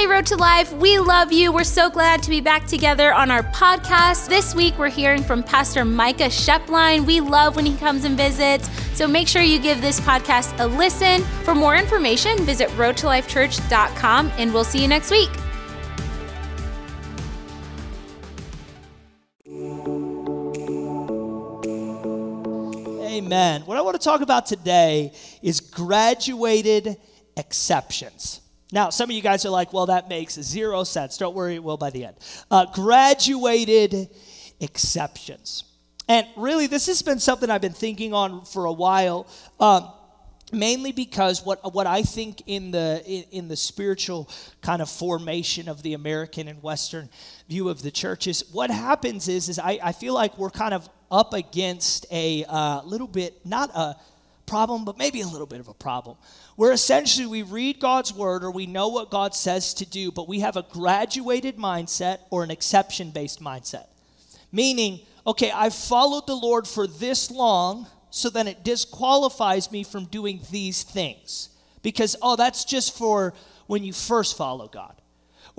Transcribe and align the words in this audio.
Hey, 0.00 0.06
Road 0.06 0.24
to 0.28 0.36
Life, 0.36 0.72
we 0.72 0.98
love 0.98 1.30
you. 1.30 1.52
We're 1.52 1.62
so 1.62 1.90
glad 1.90 2.22
to 2.22 2.30
be 2.30 2.40
back 2.40 2.66
together 2.66 3.12
on 3.12 3.30
our 3.30 3.42
podcast. 3.42 4.30
This 4.30 4.54
week, 4.54 4.78
we're 4.78 4.88
hearing 4.88 5.22
from 5.22 5.42
Pastor 5.42 5.84
Micah 5.84 6.30
Schoeplein. 6.30 7.04
We 7.04 7.20
love 7.20 7.54
when 7.54 7.66
he 7.66 7.76
comes 7.76 8.04
and 8.04 8.16
visits. 8.16 8.70
So 8.96 9.06
make 9.06 9.28
sure 9.28 9.42
you 9.42 9.58
give 9.58 9.82
this 9.82 10.00
podcast 10.00 10.58
a 10.58 10.66
listen. 10.66 11.20
For 11.44 11.54
more 11.54 11.76
information, 11.76 12.38
visit 12.46 12.70
roadtolifechurch.com, 12.70 14.32
and 14.38 14.54
we'll 14.54 14.64
see 14.64 14.80
you 14.80 14.88
next 14.88 15.10
week. 15.10 15.28
Amen. 23.04 23.60
What 23.66 23.76
I 23.76 23.82
want 23.82 24.00
to 24.00 24.02
talk 24.02 24.22
about 24.22 24.46
today 24.46 25.12
is 25.42 25.60
graduated 25.60 26.96
exceptions. 27.36 28.39
Now, 28.72 28.90
some 28.90 29.10
of 29.10 29.16
you 29.16 29.22
guys 29.22 29.44
are 29.44 29.50
like, 29.50 29.72
well, 29.72 29.86
that 29.86 30.08
makes 30.08 30.34
zero 30.34 30.84
sense. 30.84 31.18
Don't 31.18 31.34
worry, 31.34 31.56
it 31.56 31.62
will 31.62 31.76
by 31.76 31.90
the 31.90 32.04
end. 32.04 32.16
Uh, 32.50 32.66
graduated 32.66 34.08
exceptions. 34.60 35.64
And 36.08 36.26
really, 36.36 36.66
this 36.66 36.86
has 36.86 37.02
been 37.02 37.20
something 37.20 37.50
I've 37.50 37.60
been 37.60 37.72
thinking 37.72 38.14
on 38.14 38.44
for 38.44 38.64
a 38.64 38.72
while. 38.72 39.26
Um, 39.58 39.90
mainly 40.52 40.92
because 40.92 41.44
what, 41.44 41.74
what 41.74 41.86
I 41.86 42.02
think 42.02 42.42
in 42.46 42.70
the 42.70 43.02
in, 43.06 43.24
in, 43.30 43.48
the 43.48 43.56
spiritual 43.56 44.28
kind 44.62 44.82
of 44.82 44.90
formation 44.90 45.68
of 45.68 45.82
the 45.82 45.94
American 45.94 46.48
and 46.48 46.62
Western 46.62 47.08
view 47.48 47.68
of 47.68 47.82
the 47.82 47.90
church 47.90 48.26
is 48.26 48.44
what 48.52 48.70
happens 48.70 49.28
is 49.28 49.48
is 49.48 49.58
I, 49.58 49.78
I 49.82 49.92
feel 49.92 50.14
like 50.14 50.36
we're 50.38 50.50
kind 50.50 50.74
of 50.74 50.88
up 51.10 51.34
against 51.34 52.06
a 52.10 52.44
uh, 52.48 52.82
little 52.82 53.06
bit 53.06 53.44
not 53.44 53.70
a 53.74 53.96
problem 54.50 54.84
but 54.84 54.98
maybe 54.98 55.20
a 55.20 55.26
little 55.26 55.46
bit 55.46 55.60
of 55.60 55.68
a 55.68 55.74
problem 55.74 56.16
where 56.56 56.72
essentially 56.72 57.24
we 57.24 57.42
read 57.42 57.78
God's 57.78 58.12
word 58.12 58.42
or 58.42 58.50
we 58.50 58.66
know 58.66 58.88
what 58.88 59.10
God 59.10 59.34
says 59.34 59.72
to 59.74 59.86
do, 59.86 60.10
but 60.10 60.28
we 60.28 60.40
have 60.40 60.56
a 60.56 60.66
graduated 60.70 61.56
mindset 61.56 62.18
or 62.30 62.42
an 62.42 62.50
exception 62.50 63.10
based 63.10 63.40
mindset. 63.40 63.86
Meaning, 64.52 65.00
okay, 65.26 65.50
I've 65.52 65.74
followed 65.74 66.26
the 66.26 66.34
Lord 66.34 66.66
for 66.66 66.86
this 66.86 67.30
long, 67.30 67.86
so 68.10 68.28
then 68.28 68.48
it 68.48 68.64
disqualifies 68.64 69.70
me 69.70 69.84
from 69.84 70.06
doing 70.06 70.40
these 70.50 70.82
things. 70.82 71.48
Because, 71.82 72.16
oh, 72.20 72.36
that's 72.36 72.64
just 72.64 72.98
for 72.98 73.32
when 73.68 73.84
you 73.84 73.92
first 73.92 74.36
follow 74.36 74.66
God 74.66 74.99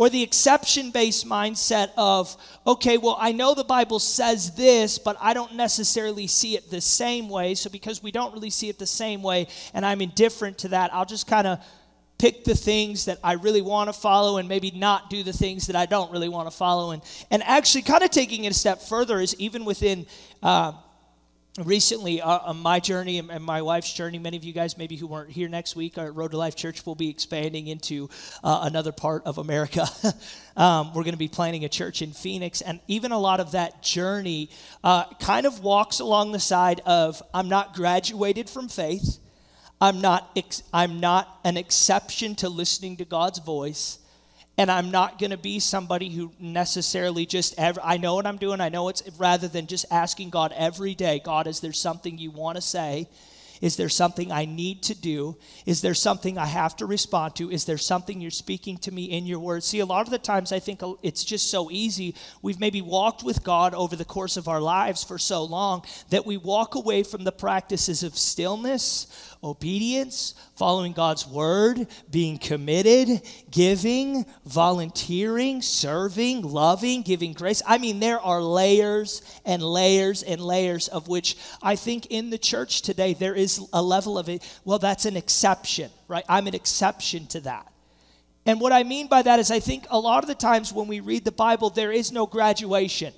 or 0.02 0.10
the 0.10 0.24
exception 0.24 0.90
based 0.90 1.28
mindset 1.28 1.92
of, 1.96 2.36
okay, 2.66 2.98
well, 2.98 3.16
I 3.20 3.34
know 3.34 3.54
the 3.54 3.64
Bible 3.64 4.00
says 4.00 4.56
this, 4.56 4.98
but 4.98 5.16
I 5.22 5.36
don't 5.36 5.54
necessarily 5.54 6.26
see 6.26 6.56
it 6.56 6.72
the 6.72 6.82
same 6.82 7.30
way. 7.30 7.54
So 7.54 7.70
because 7.70 8.02
we 8.02 8.12
don't 8.12 8.34
really 8.34 8.50
see 8.50 8.68
it 8.68 8.80
the 8.80 8.88
same 8.88 9.22
way 9.22 9.46
and 9.76 9.86
I'm 9.86 10.02
indifferent 10.02 10.58
to 10.58 10.70
that, 10.70 10.92
I'll 10.92 11.06
just 11.06 11.28
kind 11.28 11.46
of 11.46 11.64
pick 12.18 12.46
the 12.46 12.56
things 12.56 13.06
that 13.06 13.20
I 13.24 13.34
really 13.34 13.62
want 13.62 13.90
to 13.90 13.94
follow 13.94 14.40
and 14.40 14.50
maybe 14.50 14.72
not 14.72 15.12
do 15.12 15.22
the 15.22 15.34
things 15.34 15.68
that 15.68 15.76
I 15.76 15.86
don't 15.86 16.12
really 16.12 16.30
want 16.30 16.50
to 16.50 16.58
follow. 16.58 16.90
And, 16.94 17.04
and 17.30 17.44
actually, 17.44 17.84
kind 17.84 18.02
of 18.02 18.10
taking 18.10 18.46
it 18.46 18.50
a 18.50 18.56
step 18.56 18.82
further 18.82 19.20
is 19.20 19.36
even 19.36 19.66
within. 19.66 20.08
Uh, 20.42 20.72
recently 21.60 22.22
uh, 22.22 22.40
on 22.40 22.58
my 22.58 22.80
journey 22.80 23.20
and 23.20 23.44
my 23.44 23.62
wife's 23.62 23.92
journey 23.92 24.18
many 24.18 24.38
of 24.38 24.44
you 24.46 24.54
guys 24.54 24.78
maybe 24.78 24.96
who 24.96 25.06
weren't 25.06 25.30
here 25.30 25.50
next 25.50 25.76
week 25.76 25.98
our 25.98 26.10
road 26.10 26.32
to 26.32 26.38
life 26.38 26.56
church 26.56 26.86
will 26.86 26.96
be 26.96 27.10
expanding 27.10 27.68
into 27.68 28.10
uh, 28.42 28.62
another 28.64 28.92
part 28.92 29.24
of 29.26 29.38
america. 29.38 29.88
Um, 30.54 30.94
we're 30.94 31.04
going 31.04 31.14
to 31.14 31.18
be 31.18 31.30
planning 31.30 31.64
a 31.64 31.70
church 31.70 32.02
in 32.02 32.12
phoenix 32.12 32.60
and 32.60 32.82
even 32.90 33.14
a 33.14 33.18
lot 33.18 33.40
of 33.40 33.54
that 33.54 33.82
journey 33.82 34.50
uh, 34.84 35.06
kind 35.14 35.46
of 35.46 35.64
walks 35.64 36.02
along 36.02 36.34
the 36.34 36.42
side 36.42 36.82
of 36.86 37.24
i'm 37.34 37.48
not 37.48 37.74
graduated 37.74 38.50
from 38.50 38.68
faith. 38.68 39.20
I'm 39.80 40.02
not 40.02 40.30
ex- 40.36 40.64
i'm 40.74 41.00
not 41.00 41.40
an 41.46 41.56
exception 41.56 42.36
to 42.36 42.50
listening 42.50 42.98
to 42.98 43.06
god's 43.06 43.40
voice 43.40 44.00
and 44.62 44.70
I'm 44.70 44.92
not 44.92 45.17
going 45.17 45.31
to 45.31 45.38
be 45.38 45.59
somebody 45.59 46.09
who 46.09 46.31
necessarily 46.40 47.26
just 47.26 47.56
ever, 47.58 47.81
I 47.84 47.98
know 47.98 48.14
what 48.14 48.28
I'm 48.28 48.38
doing. 48.38 48.62
I 48.62 48.70
know 48.70 48.90
it's 48.90 49.02
rather 49.18 49.48
than 49.48 49.66
just 49.66 49.88
asking 49.90 50.30
God 50.30 50.53
every 50.56 50.94
day, 50.94 51.19
God, 51.25 51.47
is 51.47 51.62
there 51.62 51.74
something 51.74 52.19
you 52.19 52.30
want 52.30 52.58
to 52.58 52.62
say? 52.62 53.08
Is 53.59 53.75
there 53.75 53.90
something 53.90 54.31
I 54.31 54.46
need 54.46 54.84
to 54.84 54.96
do? 54.96 55.36
Is 55.66 55.81
there 55.81 55.96
something 55.96 56.38
I 56.38 56.46
have 56.46 56.75
to 56.78 56.86
respond 56.86 57.36
to? 57.38 57.50
Is 57.50 57.66
there 57.66 57.80
something 57.80 58.22
you're 58.22 58.30
speaking 58.30 58.78
to 58.80 58.91
me 58.91 59.06
in 59.06 59.25
your 59.25 59.40
word? 59.40 59.63
See, 59.63 59.80
a 59.80 59.86
lot 59.86 60.06
of 60.06 60.12
the 60.12 60.19
times 60.19 60.52
I 60.52 60.59
think 60.59 60.84
uh, 60.84 60.94
it's 61.02 61.24
just 61.24 61.50
so 61.50 61.72
easy. 61.72 62.13
We've 62.44 62.59
maybe 62.59 62.81
walked 62.84 63.24
with 63.24 63.44
God 63.44 63.74
over 63.74 63.96
the 63.96 64.06
course 64.06 64.38
of 64.38 64.47
our 64.47 64.62
lives 64.62 65.03
for 65.03 65.18
so 65.18 65.44
long 65.44 65.84
that 66.09 66.25
we 66.25 66.38
walk 66.38 66.75
away 66.75 67.02
from 67.02 67.24
the 67.24 67.31
practices 67.31 68.03
of 68.03 68.16
stillness, 68.18 69.07
obedience, 69.44 70.35
following 70.56 70.94
God's 70.94 71.25
word, 71.25 71.88
being 72.12 72.38
committed, 72.38 73.22
giving, 73.50 74.25
volunteering, 74.46 75.62
serving, 75.62 76.44
loving, 76.44 77.02
giving 77.02 77.34
grace. 77.34 77.62
I 77.66 77.78
mean, 77.78 78.00
there 78.00 78.19
are 78.19 78.41
layers 78.41 79.22
and 79.46 79.63
layers 79.63 80.22
and 80.22 80.40
layers 80.40 80.88
of 80.88 81.07
which 81.07 81.38
I 81.62 81.75
think 81.75 82.07
in 82.07 82.30
the 82.30 82.38
church 82.38 82.81
today 82.84 83.13
there 83.13 83.35
is 83.35 83.59
a 83.74 83.81
level 83.81 84.18
of 84.18 84.30
it. 84.30 84.44
Well, 84.63 84.80
that's 84.80 85.06
an 85.06 85.18
exception, 85.18 85.90
right? 86.07 86.25
I'm 86.30 86.47
an 86.47 86.56
exception 86.56 87.25
to 87.28 87.40
that. 87.41 87.68
And 88.46 88.59
what 88.59 88.72
I 88.72 88.84
mean 88.84 89.07
by 89.07 89.22
that 89.22 89.40
is, 89.40 89.51
I 89.51 89.59
think 89.59 89.85
a 89.90 90.00
lot 90.00 90.24
of 90.24 90.28
the 90.28 90.35
times 90.35 90.74
when 90.74 90.88
we 90.88 91.00
read 91.00 91.25
the 91.25 91.31
Bible, 91.31 91.69
there 91.69 91.91
is 91.91 92.12
no 92.12 92.25
graduation. 92.25 93.13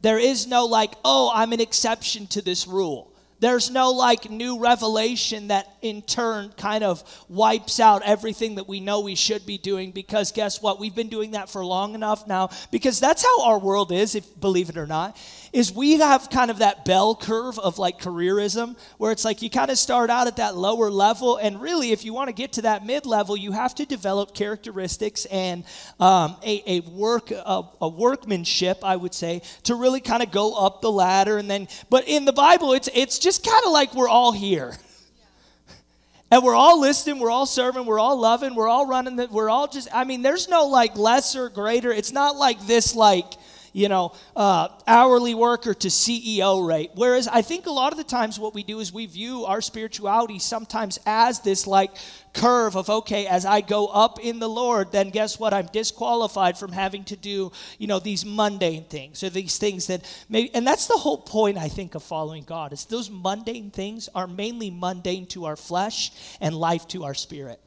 There 0.00 0.18
is 0.18 0.46
no, 0.46 0.64
like, 0.64 0.92
oh, 1.04 1.30
I'm 1.34 1.52
an 1.52 1.60
exception 1.60 2.26
to 2.28 2.40
this 2.40 2.66
rule. 2.66 3.12
There's 3.40 3.70
no 3.70 3.90
like 3.90 4.30
new 4.30 4.58
revelation 4.58 5.48
that 5.48 5.68
in 5.80 6.02
turn 6.02 6.52
kind 6.56 6.82
of 6.82 7.02
wipes 7.28 7.78
out 7.78 8.02
everything 8.04 8.56
that 8.56 8.68
we 8.68 8.80
know 8.80 9.00
we 9.00 9.14
should 9.14 9.46
be 9.46 9.58
doing 9.58 9.92
because 9.92 10.32
guess 10.32 10.60
what? 10.60 10.80
We've 10.80 10.94
been 10.94 11.08
doing 11.08 11.32
that 11.32 11.48
for 11.48 11.64
long 11.64 11.94
enough 11.94 12.26
now 12.26 12.50
because 12.70 12.98
that's 12.98 13.22
how 13.22 13.44
our 13.44 13.58
world 13.58 13.92
is, 13.92 14.14
if 14.14 14.40
believe 14.40 14.68
it 14.68 14.76
or 14.76 14.86
not 14.86 15.16
is 15.52 15.72
we 15.72 15.98
have 15.98 16.30
kind 16.30 16.50
of 16.50 16.58
that 16.58 16.84
bell 16.84 17.14
curve 17.14 17.58
of 17.58 17.78
like 17.78 17.98
careerism 17.98 18.76
where 18.98 19.12
it's 19.12 19.24
like 19.24 19.42
you 19.42 19.50
kind 19.50 19.70
of 19.70 19.78
start 19.78 20.10
out 20.10 20.26
at 20.26 20.36
that 20.36 20.56
lower 20.56 20.90
level 20.90 21.36
and 21.36 21.60
really 21.60 21.92
if 21.92 22.04
you 22.04 22.12
want 22.12 22.28
to 22.28 22.34
get 22.34 22.52
to 22.52 22.62
that 22.62 22.84
mid 22.84 23.06
level 23.06 23.36
you 23.36 23.52
have 23.52 23.74
to 23.74 23.86
develop 23.86 24.34
characteristics 24.34 25.24
and 25.26 25.64
um, 26.00 26.36
a, 26.44 26.62
a 26.66 26.80
work 26.80 27.30
a, 27.30 27.62
a 27.80 27.88
workmanship 27.88 28.78
i 28.82 28.94
would 28.94 29.14
say 29.14 29.40
to 29.62 29.74
really 29.74 30.00
kind 30.00 30.22
of 30.22 30.30
go 30.30 30.54
up 30.54 30.82
the 30.82 30.90
ladder 30.90 31.38
and 31.38 31.50
then 31.50 31.68
but 31.90 32.06
in 32.08 32.24
the 32.24 32.32
bible 32.32 32.72
it's 32.72 32.88
it's 32.94 33.18
just 33.18 33.44
kind 33.46 33.62
of 33.64 33.72
like 33.72 33.94
we're 33.94 34.08
all 34.08 34.32
here 34.32 34.76
and 36.30 36.42
we're 36.42 36.54
all 36.54 36.80
listening, 36.80 37.18
we're 37.20 37.30
all 37.30 37.46
serving, 37.46 37.86
we're 37.86 37.98
all 37.98 38.18
loving, 38.18 38.54
we're 38.54 38.68
all 38.68 38.86
running, 38.86 39.16
we're 39.30 39.48
all 39.48 39.66
just, 39.66 39.88
I 39.94 40.04
mean, 40.04 40.20
there's 40.20 40.46
no 40.46 40.66
like 40.66 40.96
lesser, 40.96 41.48
greater. 41.48 41.90
It's 41.90 42.12
not 42.12 42.36
like 42.36 42.60
this, 42.66 42.94
like, 42.94 43.32
you 43.72 43.88
know, 43.88 44.14
uh, 44.36 44.68
hourly 44.86 45.34
worker 45.34 45.74
to 45.74 45.88
CEO 45.88 46.66
rate. 46.66 46.90
Whereas 46.94 47.28
I 47.28 47.42
think 47.42 47.66
a 47.66 47.70
lot 47.70 47.92
of 47.92 47.98
the 47.98 48.04
times 48.04 48.38
what 48.38 48.54
we 48.54 48.62
do 48.62 48.80
is 48.80 48.92
we 48.92 49.06
view 49.06 49.44
our 49.44 49.60
spirituality 49.60 50.38
sometimes 50.38 50.98
as 51.06 51.40
this 51.40 51.66
like 51.66 51.90
curve 52.32 52.76
of, 52.76 52.88
okay, 52.88 53.26
as 53.26 53.44
I 53.44 53.60
go 53.60 53.88
up 53.88 54.20
in 54.20 54.38
the 54.38 54.48
Lord, 54.48 54.92
then 54.92 55.10
guess 55.10 55.38
what? 55.38 55.52
I'm 55.52 55.66
disqualified 55.66 56.58
from 56.58 56.72
having 56.72 57.04
to 57.04 57.16
do, 57.16 57.52
you 57.78 57.86
know, 57.86 57.98
these 57.98 58.24
mundane 58.24 58.84
things 58.84 59.22
or 59.22 59.30
these 59.30 59.58
things 59.58 59.86
that 59.88 60.04
maybe, 60.28 60.54
and 60.54 60.66
that's 60.66 60.86
the 60.86 60.96
whole 60.96 61.18
point, 61.18 61.58
I 61.58 61.68
think, 61.68 61.94
of 61.94 62.02
following 62.02 62.44
God, 62.44 62.72
is 62.72 62.84
those 62.84 63.10
mundane 63.10 63.70
things 63.70 64.08
are 64.14 64.26
mainly 64.26 64.70
mundane 64.70 65.26
to 65.28 65.46
our 65.46 65.56
flesh 65.56 66.12
and 66.40 66.54
life 66.54 66.86
to 66.88 67.04
our 67.04 67.14
spirit. 67.14 67.60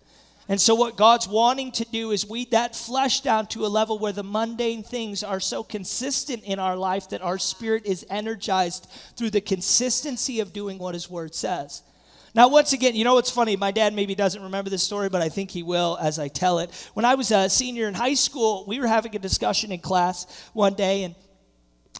And 0.51 0.59
so, 0.59 0.75
what 0.75 0.97
God's 0.97 1.29
wanting 1.29 1.71
to 1.71 1.85
do 1.85 2.11
is 2.11 2.27
weed 2.27 2.51
that 2.51 2.75
flesh 2.75 3.21
down 3.21 3.47
to 3.47 3.65
a 3.65 3.67
level 3.67 3.97
where 3.97 4.11
the 4.11 4.21
mundane 4.21 4.83
things 4.83 5.23
are 5.23 5.39
so 5.39 5.63
consistent 5.63 6.43
in 6.43 6.59
our 6.59 6.75
life 6.75 7.07
that 7.11 7.21
our 7.21 7.37
spirit 7.37 7.85
is 7.85 8.05
energized 8.09 8.85
through 9.15 9.29
the 9.29 9.39
consistency 9.39 10.41
of 10.41 10.51
doing 10.51 10.77
what 10.77 10.93
His 10.93 11.09
Word 11.09 11.33
says. 11.33 11.83
Now, 12.35 12.49
once 12.49 12.73
again, 12.73 12.95
you 12.95 13.05
know 13.05 13.13
what's 13.13 13.31
funny? 13.31 13.55
My 13.55 13.71
dad 13.71 13.93
maybe 13.93 14.13
doesn't 14.13 14.43
remember 14.43 14.69
this 14.69 14.83
story, 14.83 15.07
but 15.07 15.21
I 15.21 15.29
think 15.29 15.51
he 15.51 15.63
will 15.63 15.97
as 16.01 16.19
I 16.19 16.27
tell 16.27 16.59
it. 16.59 16.69
When 16.95 17.05
I 17.05 17.15
was 17.15 17.31
a 17.31 17.49
senior 17.49 17.87
in 17.87 17.93
high 17.93 18.15
school, 18.15 18.65
we 18.67 18.81
were 18.81 18.87
having 18.87 19.15
a 19.15 19.19
discussion 19.19 19.71
in 19.71 19.79
class 19.79 20.49
one 20.51 20.73
day, 20.73 21.03
and 21.03 21.15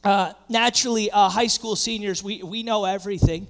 uh, 0.03 0.33
naturally, 0.49 1.09
uh, 1.09 1.29
high 1.29 1.47
school 1.47 1.77
seniors, 1.77 2.21
we, 2.21 2.43
we 2.43 2.63
know 2.63 2.83
everything 2.83 3.47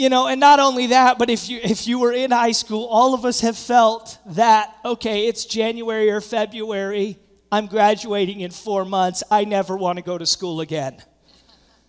you 0.00 0.08
know 0.08 0.28
and 0.28 0.40
not 0.40 0.58
only 0.58 0.86
that 0.86 1.18
but 1.18 1.28
if 1.28 1.50
you 1.50 1.60
if 1.62 1.86
you 1.86 1.98
were 1.98 2.12
in 2.12 2.30
high 2.30 2.52
school 2.52 2.86
all 2.86 3.12
of 3.12 3.26
us 3.26 3.42
have 3.42 3.56
felt 3.56 4.16
that 4.24 4.74
okay 4.82 5.26
it's 5.26 5.44
january 5.44 6.10
or 6.10 6.22
february. 6.22 7.18
I'm 7.52 7.66
graduating 7.66 8.40
in 8.40 8.52
four 8.52 8.84
months. 8.84 9.24
I 9.28 9.44
never 9.44 9.76
want 9.76 9.96
to 9.98 10.04
go 10.04 10.16
to 10.16 10.24
school 10.24 10.60
again. 10.60 11.02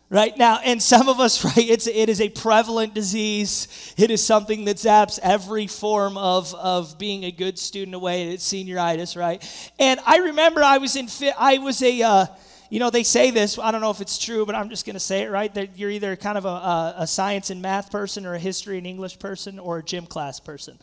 Right 0.10 0.36
now 0.36 0.60
and 0.64 0.82
some 0.82 1.08
of 1.08 1.20
us 1.20 1.46
right 1.58 1.70
it's 1.70 1.88
it 1.88 2.10
is 2.10 2.20
a 2.20 2.28
prevalent 2.30 2.94
disease. 2.94 3.94
It 3.96 4.12
is 4.12 4.26
something 4.26 4.66
that 4.66 4.78
zaps 4.78 5.18
every 5.24 5.68
form 5.68 6.18
of 6.18 6.54
of 6.56 6.98
being 6.98 7.24
a 7.24 7.32
good 7.32 7.58
student 7.58 7.96
away 7.96 8.34
it's 8.34 8.52
senioritis 8.52 9.16
right? 9.16 9.42
And 9.80 10.02
i 10.06 10.18
remember 10.18 10.62
i 10.64 10.80
was 10.80 10.98
in 10.98 11.08
i 11.40 11.60
was 11.60 11.82
a 11.82 12.02
uh, 12.02 12.26
you 12.72 12.80
know, 12.80 12.90
they 12.90 13.04
say 13.04 13.32
this, 13.32 13.60
I 13.60 13.72
don't 13.72 13.82
know 13.82 13.92
if 13.92 14.00
it's 14.00 14.18
true, 14.18 14.46
but 14.46 14.56
I'm 14.56 14.70
just 14.70 14.86
going 14.86 14.94
to 14.94 15.00
say 15.02 15.24
it, 15.24 15.30
right? 15.30 15.54
That 15.54 15.78
you're 15.78 15.90
either 15.90 16.16
kind 16.16 16.38
of 16.38 16.46
a, 16.46 16.96
a, 17.00 17.06
science 17.06 17.50
and 17.50 17.62
math 17.62 17.92
person 17.92 18.26
or 18.26 18.34
a 18.34 18.40
history 18.40 18.78
and 18.78 18.88
English 18.88 19.20
person 19.20 19.60
or 19.60 19.80
a 19.80 19.84
gym 19.84 20.06
class 20.06 20.40
person. 20.40 20.80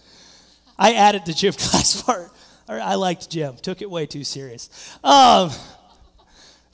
I 0.79 0.93
added 0.93 1.25
the 1.25 1.33
gym 1.33 1.53
class 1.59 2.03
part. 2.03 2.31
I 2.69 2.97
liked 2.97 3.31
gym. 3.31 3.57
Took 3.57 3.81
it 3.81 3.91
way 3.91 4.05
too 4.05 4.23
serious. 4.23 4.69
Um, 5.03 5.51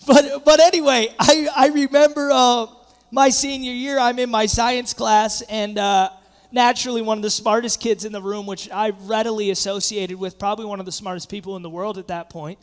but 0.05 0.45
but 0.45 0.59
anyway, 0.59 1.15
I 1.21 1.49
I 1.57 1.69
remember 1.69 2.31
uh, 2.33 2.67
my 3.13 3.29
senior 3.29 3.73
year. 3.73 4.01
I'm 4.01 4.19
in 4.19 4.29
my 4.29 4.47
science 4.47 4.93
class, 4.93 5.43
and 5.43 5.79
uh, 5.79 6.11
naturally 6.51 7.03
one 7.03 7.19
of 7.19 7.23
the 7.23 7.31
smartest 7.31 7.81
kids 7.81 8.05
in 8.05 8.11
the 8.11 8.21
room, 8.21 8.47
which 8.47 8.69
I 8.69 8.91
readily 9.03 9.51
associated 9.51 10.19
with, 10.19 10.41
probably 10.41 10.65
one 10.65 10.81
of 10.81 10.87
the 10.87 10.93
smartest 10.93 11.31
people 11.31 11.55
in 11.55 11.63
the 11.63 11.71
world 11.71 11.99
at 11.99 12.09
that 12.09 12.31
point. 12.31 12.59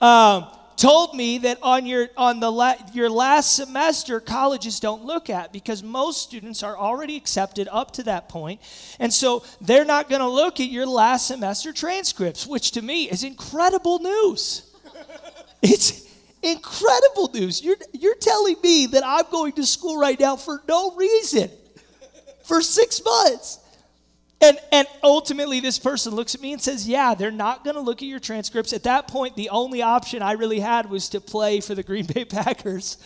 Um, 0.00 0.46
told 0.78 1.14
me 1.14 1.38
that 1.38 1.58
on 1.60 1.84
your 1.84 2.08
on 2.16 2.40
the 2.40 2.50
la- 2.50 2.76
your 2.94 3.10
last 3.10 3.56
semester 3.56 4.20
colleges 4.20 4.78
don't 4.80 5.04
look 5.04 5.28
at 5.28 5.52
because 5.52 5.82
most 5.82 6.22
students 6.22 6.62
are 6.62 6.78
already 6.78 7.16
accepted 7.16 7.68
up 7.70 7.90
to 7.90 8.04
that 8.04 8.28
point. 8.28 8.60
And 9.00 9.12
so 9.12 9.44
they're 9.60 9.84
not 9.84 10.08
going 10.08 10.20
to 10.20 10.28
look 10.28 10.60
at 10.60 10.68
your 10.68 10.86
last 10.86 11.26
semester 11.26 11.72
transcripts 11.72 12.46
which 12.46 12.70
to 12.72 12.82
me 12.82 13.10
is 13.10 13.24
incredible 13.24 13.98
news. 13.98 14.64
It's 15.60 16.06
incredible 16.40 17.30
news. 17.34 17.62
You're 17.62 17.76
you're 17.92 18.14
telling 18.14 18.56
me 18.62 18.86
that 18.86 19.02
I'm 19.04 19.28
going 19.30 19.52
to 19.54 19.66
school 19.66 19.98
right 19.98 20.18
now 20.18 20.36
for 20.36 20.62
no 20.68 20.94
reason. 20.94 21.50
For 22.44 22.62
6 22.62 23.04
months 23.04 23.58
and, 24.40 24.56
and 24.70 24.86
ultimately, 25.02 25.58
this 25.58 25.80
person 25.80 26.14
looks 26.14 26.34
at 26.34 26.40
me 26.40 26.52
and 26.52 26.62
says, 26.62 26.88
Yeah, 26.88 27.14
they're 27.14 27.30
not 27.32 27.64
going 27.64 27.74
to 27.74 27.82
look 27.82 28.02
at 28.02 28.08
your 28.08 28.20
transcripts. 28.20 28.72
At 28.72 28.84
that 28.84 29.08
point, 29.08 29.34
the 29.34 29.50
only 29.50 29.82
option 29.82 30.22
I 30.22 30.32
really 30.32 30.60
had 30.60 30.88
was 30.88 31.08
to 31.10 31.20
play 31.20 31.60
for 31.60 31.74
the 31.74 31.82
Green 31.82 32.06
Bay 32.06 32.24
Packers. 32.28 32.98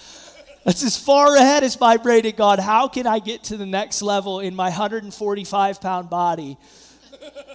That's 0.64 0.84
as 0.84 0.96
far 0.96 1.34
ahead 1.34 1.64
as 1.64 1.80
my 1.80 1.96
brain 1.96 2.24
had 2.24 2.36
gone. 2.36 2.58
How 2.58 2.86
can 2.86 3.06
I 3.06 3.18
get 3.18 3.44
to 3.44 3.56
the 3.56 3.66
next 3.66 4.02
level 4.02 4.40
in 4.40 4.54
my 4.54 4.68
145 4.68 5.80
pound 5.80 6.08
body 6.08 6.56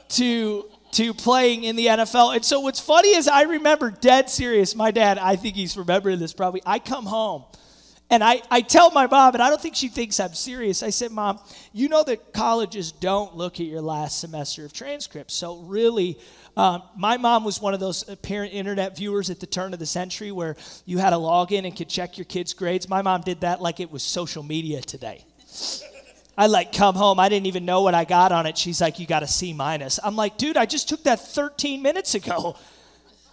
to, 0.09 0.65
to 0.93 1.13
playing 1.13 1.63
in 1.63 1.75
the 1.75 1.85
NFL? 1.85 2.35
And 2.35 2.43
so, 2.43 2.61
what's 2.61 2.79
funny 2.79 3.15
is 3.15 3.27
I 3.27 3.43
remember 3.43 3.91
dead 3.91 4.27
serious. 4.31 4.75
My 4.75 4.89
dad, 4.89 5.19
I 5.19 5.35
think 5.35 5.55
he's 5.55 5.77
remembering 5.77 6.17
this 6.17 6.33
probably. 6.33 6.63
I 6.65 6.79
come 6.79 7.05
home 7.05 7.45
and 8.09 8.23
I, 8.23 8.41
I 8.49 8.61
tell 8.61 8.91
my 8.91 9.05
mom, 9.05 9.33
and 9.33 9.43
I 9.43 9.49
don't 9.49 9.61
think 9.61 9.75
she 9.75 9.89
thinks 9.89 10.19
I'm 10.19 10.33
serious. 10.33 10.81
I 10.81 10.91
said, 10.91 11.11
Mom, 11.11 11.39
you 11.73 11.89
know 11.89 12.03
that 12.03 12.31
colleges 12.31 12.93
don't 12.93 13.35
look 13.35 13.59
at 13.59 13.65
your 13.65 13.81
last 13.81 14.21
semester 14.21 14.63
of 14.63 14.71
transcripts. 14.71 15.33
So, 15.33 15.57
really, 15.57 16.17
um, 16.55 16.83
my 16.95 17.17
mom 17.17 17.43
was 17.43 17.61
one 17.61 17.73
of 17.73 17.81
those 17.81 18.03
parent 18.21 18.53
internet 18.53 18.95
viewers 18.95 19.29
at 19.29 19.41
the 19.41 19.45
turn 19.45 19.73
of 19.73 19.79
the 19.79 19.85
century 19.85 20.31
where 20.31 20.55
you 20.85 20.99
had 20.99 21.11
a 21.11 21.17
login 21.17 21.65
and 21.65 21.75
could 21.75 21.89
check 21.89 22.17
your 22.17 22.25
kids' 22.25 22.53
grades. 22.53 22.87
My 22.87 23.01
mom 23.01 23.21
did 23.21 23.41
that 23.41 23.61
like 23.61 23.81
it 23.81 23.91
was 23.91 24.03
social 24.03 24.41
media 24.41 24.81
today. 24.81 25.25
I 26.37 26.47
like 26.47 26.71
come 26.71 26.95
home, 26.95 27.19
I 27.19 27.27
didn't 27.27 27.47
even 27.47 27.65
know 27.65 27.81
what 27.81 27.93
I 27.93 28.05
got 28.05 28.31
on 28.31 28.45
it. 28.45 28.57
She's 28.57 28.79
like, 28.79 28.99
You 28.99 29.05
got 29.05 29.23
a 29.23 29.27
C 29.27 29.51
minus. 29.51 29.99
I'm 30.01 30.15
like, 30.15 30.37
Dude, 30.37 30.55
I 30.55 30.65
just 30.65 30.87
took 30.87 31.03
that 31.03 31.19
13 31.19 31.81
minutes 31.81 32.15
ago. 32.15 32.55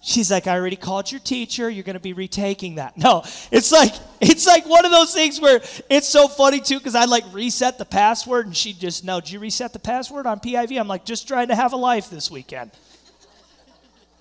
She's 0.07 0.31
like, 0.31 0.47
I 0.47 0.55
already 0.55 0.77
called 0.77 1.11
your 1.11 1.21
teacher. 1.21 1.71
You're 1.71 1.83
going 1.83 1.95
to 1.95 2.01
be 2.01 2.13
retaking 2.13 2.75
that. 2.75 2.95
No, 3.05 3.23
it's 3.51 3.73
like 3.73 3.93
it's 4.21 4.47
like 4.47 4.67
one 4.67 4.85
of 4.85 4.91
those 4.91 5.13
things 5.15 5.41
where 5.41 5.63
it's 5.91 6.09
so 6.09 6.29
funny 6.29 6.61
too 6.61 6.79
because 6.79 6.95
I 6.95 7.07
like 7.07 7.25
reset 7.33 7.79
the 7.79 7.87
password 7.87 8.47
and 8.47 8.57
she 8.57 8.75
just 8.75 9.03
no. 9.03 9.21
Did 9.21 9.31
you 9.31 9.39
reset 9.41 9.73
the 9.73 9.79
password 9.79 10.27
on 10.27 10.41
PIV? 10.41 10.79
I'm 10.79 10.89
like 10.89 11.07
just 11.07 11.27
trying 11.27 11.49
to 11.49 11.55
have 11.55 11.73
a 11.73 11.77
life 11.77 12.11
this 12.11 12.31
weekend. 12.31 12.71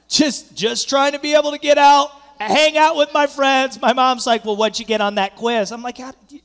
Just 0.09 0.55
just 0.55 0.89
trying 0.89 1.13
to 1.13 1.19
be 1.19 1.33
able 1.33 1.51
to 1.51 1.57
get 1.57 1.79
out, 1.79 2.11
hang 2.39 2.77
out 2.77 2.95
with 2.95 3.11
my 3.13 3.25
friends. 3.25 3.81
My 3.81 3.93
mom's 3.93 4.27
like, 4.27 4.45
well, 4.45 4.55
what'd 4.55 4.77
you 4.77 4.85
get 4.85 5.01
on 5.01 5.15
that 5.15 5.35
quiz? 5.35 5.71
I'm 5.71 5.81
like, 5.81 5.97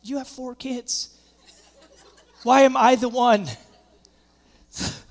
you 0.02 0.16
have 0.16 0.28
four 0.28 0.54
kids. 0.54 1.10
Why 2.44 2.62
am 2.62 2.78
I 2.78 2.94
the 2.94 3.10
one? 3.10 3.46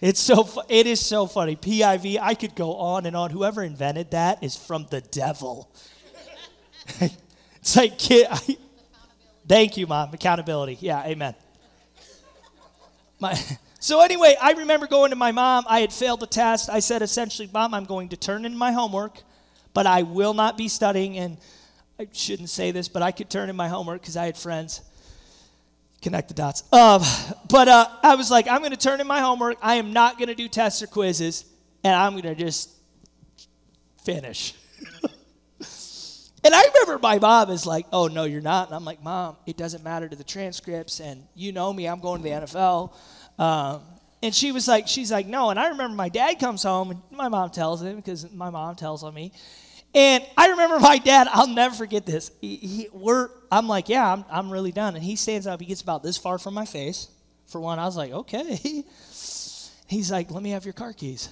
It's 0.00 0.20
so 0.20 0.46
it 0.68 0.86
is 0.86 1.00
so 1.00 1.26
funny. 1.26 1.56
PIV, 1.56 2.18
I 2.20 2.34
could 2.34 2.54
go 2.54 2.76
on 2.76 3.06
and 3.06 3.16
on. 3.16 3.30
Whoever 3.30 3.62
invented 3.62 4.10
that 4.10 4.42
is 4.42 4.54
from 4.56 4.86
the 4.90 5.00
devil. 5.00 5.70
it's 7.00 7.76
like 7.76 7.98
kid. 7.98 8.26
I, 8.30 8.58
thank 9.48 9.76
you, 9.76 9.86
mom. 9.86 10.12
Accountability. 10.12 10.76
Yeah, 10.80 11.02
amen. 11.04 11.34
My, 13.18 13.34
so 13.80 14.02
anyway, 14.02 14.36
I 14.40 14.52
remember 14.52 14.86
going 14.86 15.10
to 15.10 15.16
my 15.16 15.32
mom. 15.32 15.64
I 15.66 15.80
had 15.80 15.92
failed 15.92 16.20
the 16.20 16.26
test. 16.26 16.68
I 16.68 16.80
said 16.80 17.00
essentially, 17.00 17.48
"Mom, 17.50 17.72
I'm 17.72 17.84
going 17.84 18.10
to 18.10 18.16
turn 18.18 18.44
in 18.44 18.56
my 18.56 18.72
homework, 18.72 19.22
but 19.72 19.86
I 19.86 20.02
will 20.02 20.34
not 20.34 20.58
be 20.58 20.68
studying." 20.68 21.16
And 21.16 21.38
I 21.98 22.06
shouldn't 22.12 22.50
say 22.50 22.70
this, 22.70 22.88
but 22.88 23.02
I 23.02 23.12
could 23.12 23.30
turn 23.30 23.48
in 23.48 23.56
my 23.56 23.68
homework 23.68 24.02
because 24.02 24.18
I 24.18 24.26
had 24.26 24.36
friends 24.36 24.82
connect 26.02 26.28
the 26.28 26.34
dots. 26.34 26.62
But 26.70 27.68
uh, 27.68 27.88
I 28.02 28.14
was 28.16 28.30
like, 28.30 28.48
I'm 28.48 28.58
going 28.58 28.72
to 28.72 28.76
turn 28.76 29.00
in 29.00 29.06
my 29.06 29.20
homework. 29.20 29.58
I 29.62 29.76
am 29.76 29.92
not 29.92 30.18
going 30.18 30.28
to 30.28 30.34
do 30.34 30.48
tests 30.48 30.82
or 30.82 30.86
quizzes, 30.86 31.44
and 31.84 31.94
I'm 31.94 32.12
going 32.12 32.22
to 32.22 32.34
just 32.34 32.70
finish. 34.04 34.54
and 35.02 36.54
I 36.54 36.64
remember 36.74 36.98
my 36.98 37.18
mom 37.18 37.50
is 37.50 37.66
like, 37.66 37.86
Oh, 37.92 38.06
no, 38.06 38.24
you're 38.24 38.40
not. 38.40 38.68
And 38.68 38.76
I'm 38.76 38.84
like, 38.84 39.02
Mom, 39.02 39.36
it 39.46 39.56
doesn't 39.56 39.84
matter 39.84 40.08
to 40.08 40.16
the 40.16 40.24
transcripts, 40.24 41.00
and 41.00 41.24
you 41.34 41.52
know 41.52 41.72
me, 41.72 41.86
I'm 41.86 42.00
going 42.00 42.22
to 42.22 42.28
the 42.28 42.34
NFL. 42.46 42.92
Um, 43.38 43.82
and 44.22 44.34
she 44.34 44.52
was 44.52 44.66
like, 44.66 44.88
She's 44.88 45.12
like, 45.12 45.26
No. 45.26 45.50
And 45.50 45.58
I 45.58 45.68
remember 45.68 45.96
my 45.96 46.08
dad 46.08 46.38
comes 46.38 46.62
home, 46.62 46.90
and 46.92 47.02
my 47.10 47.28
mom 47.28 47.50
tells 47.50 47.82
him, 47.82 47.96
because 47.96 48.30
my 48.32 48.50
mom 48.50 48.76
tells 48.76 49.02
on 49.02 49.12
me. 49.12 49.32
And 49.96 50.22
I 50.36 50.48
remember 50.48 50.78
my 50.78 50.98
dad, 50.98 51.26
I'll 51.30 51.46
never 51.46 51.74
forget 51.74 52.04
this. 52.04 52.30
He, 52.42 52.56
he, 52.56 52.88
we're, 52.92 53.30
I'm 53.50 53.66
like, 53.66 53.88
yeah, 53.88 54.12
I'm, 54.12 54.26
I'm 54.30 54.50
really 54.50 54.70
done. 54.70 54.94
And 54.94 55.02
he 55.02 55.16
stands 55.16 55.46
up, 55.46 55.58
he 55.58 55.66
gets 55.66 55.80
about 55.80 56.02
this 56.02 56.18
far 56.18 56.38
from 56.38 56.52
my 56.52 56.66
face. 56.66 57.08
For 57.46 57.62
one, 57.62 57.78
I 57.78 57.86
was 57.86 57.96
like, 57.96 58.12
okay. 58.12 58.58
He's 59.88 60.10
like, 60.10 60.30
let 60.30 60.42
me 60.42 60.50
have 60.50 60.66
your 60.66 60.74
car 60.74 60.92
keys. 60.92 61.30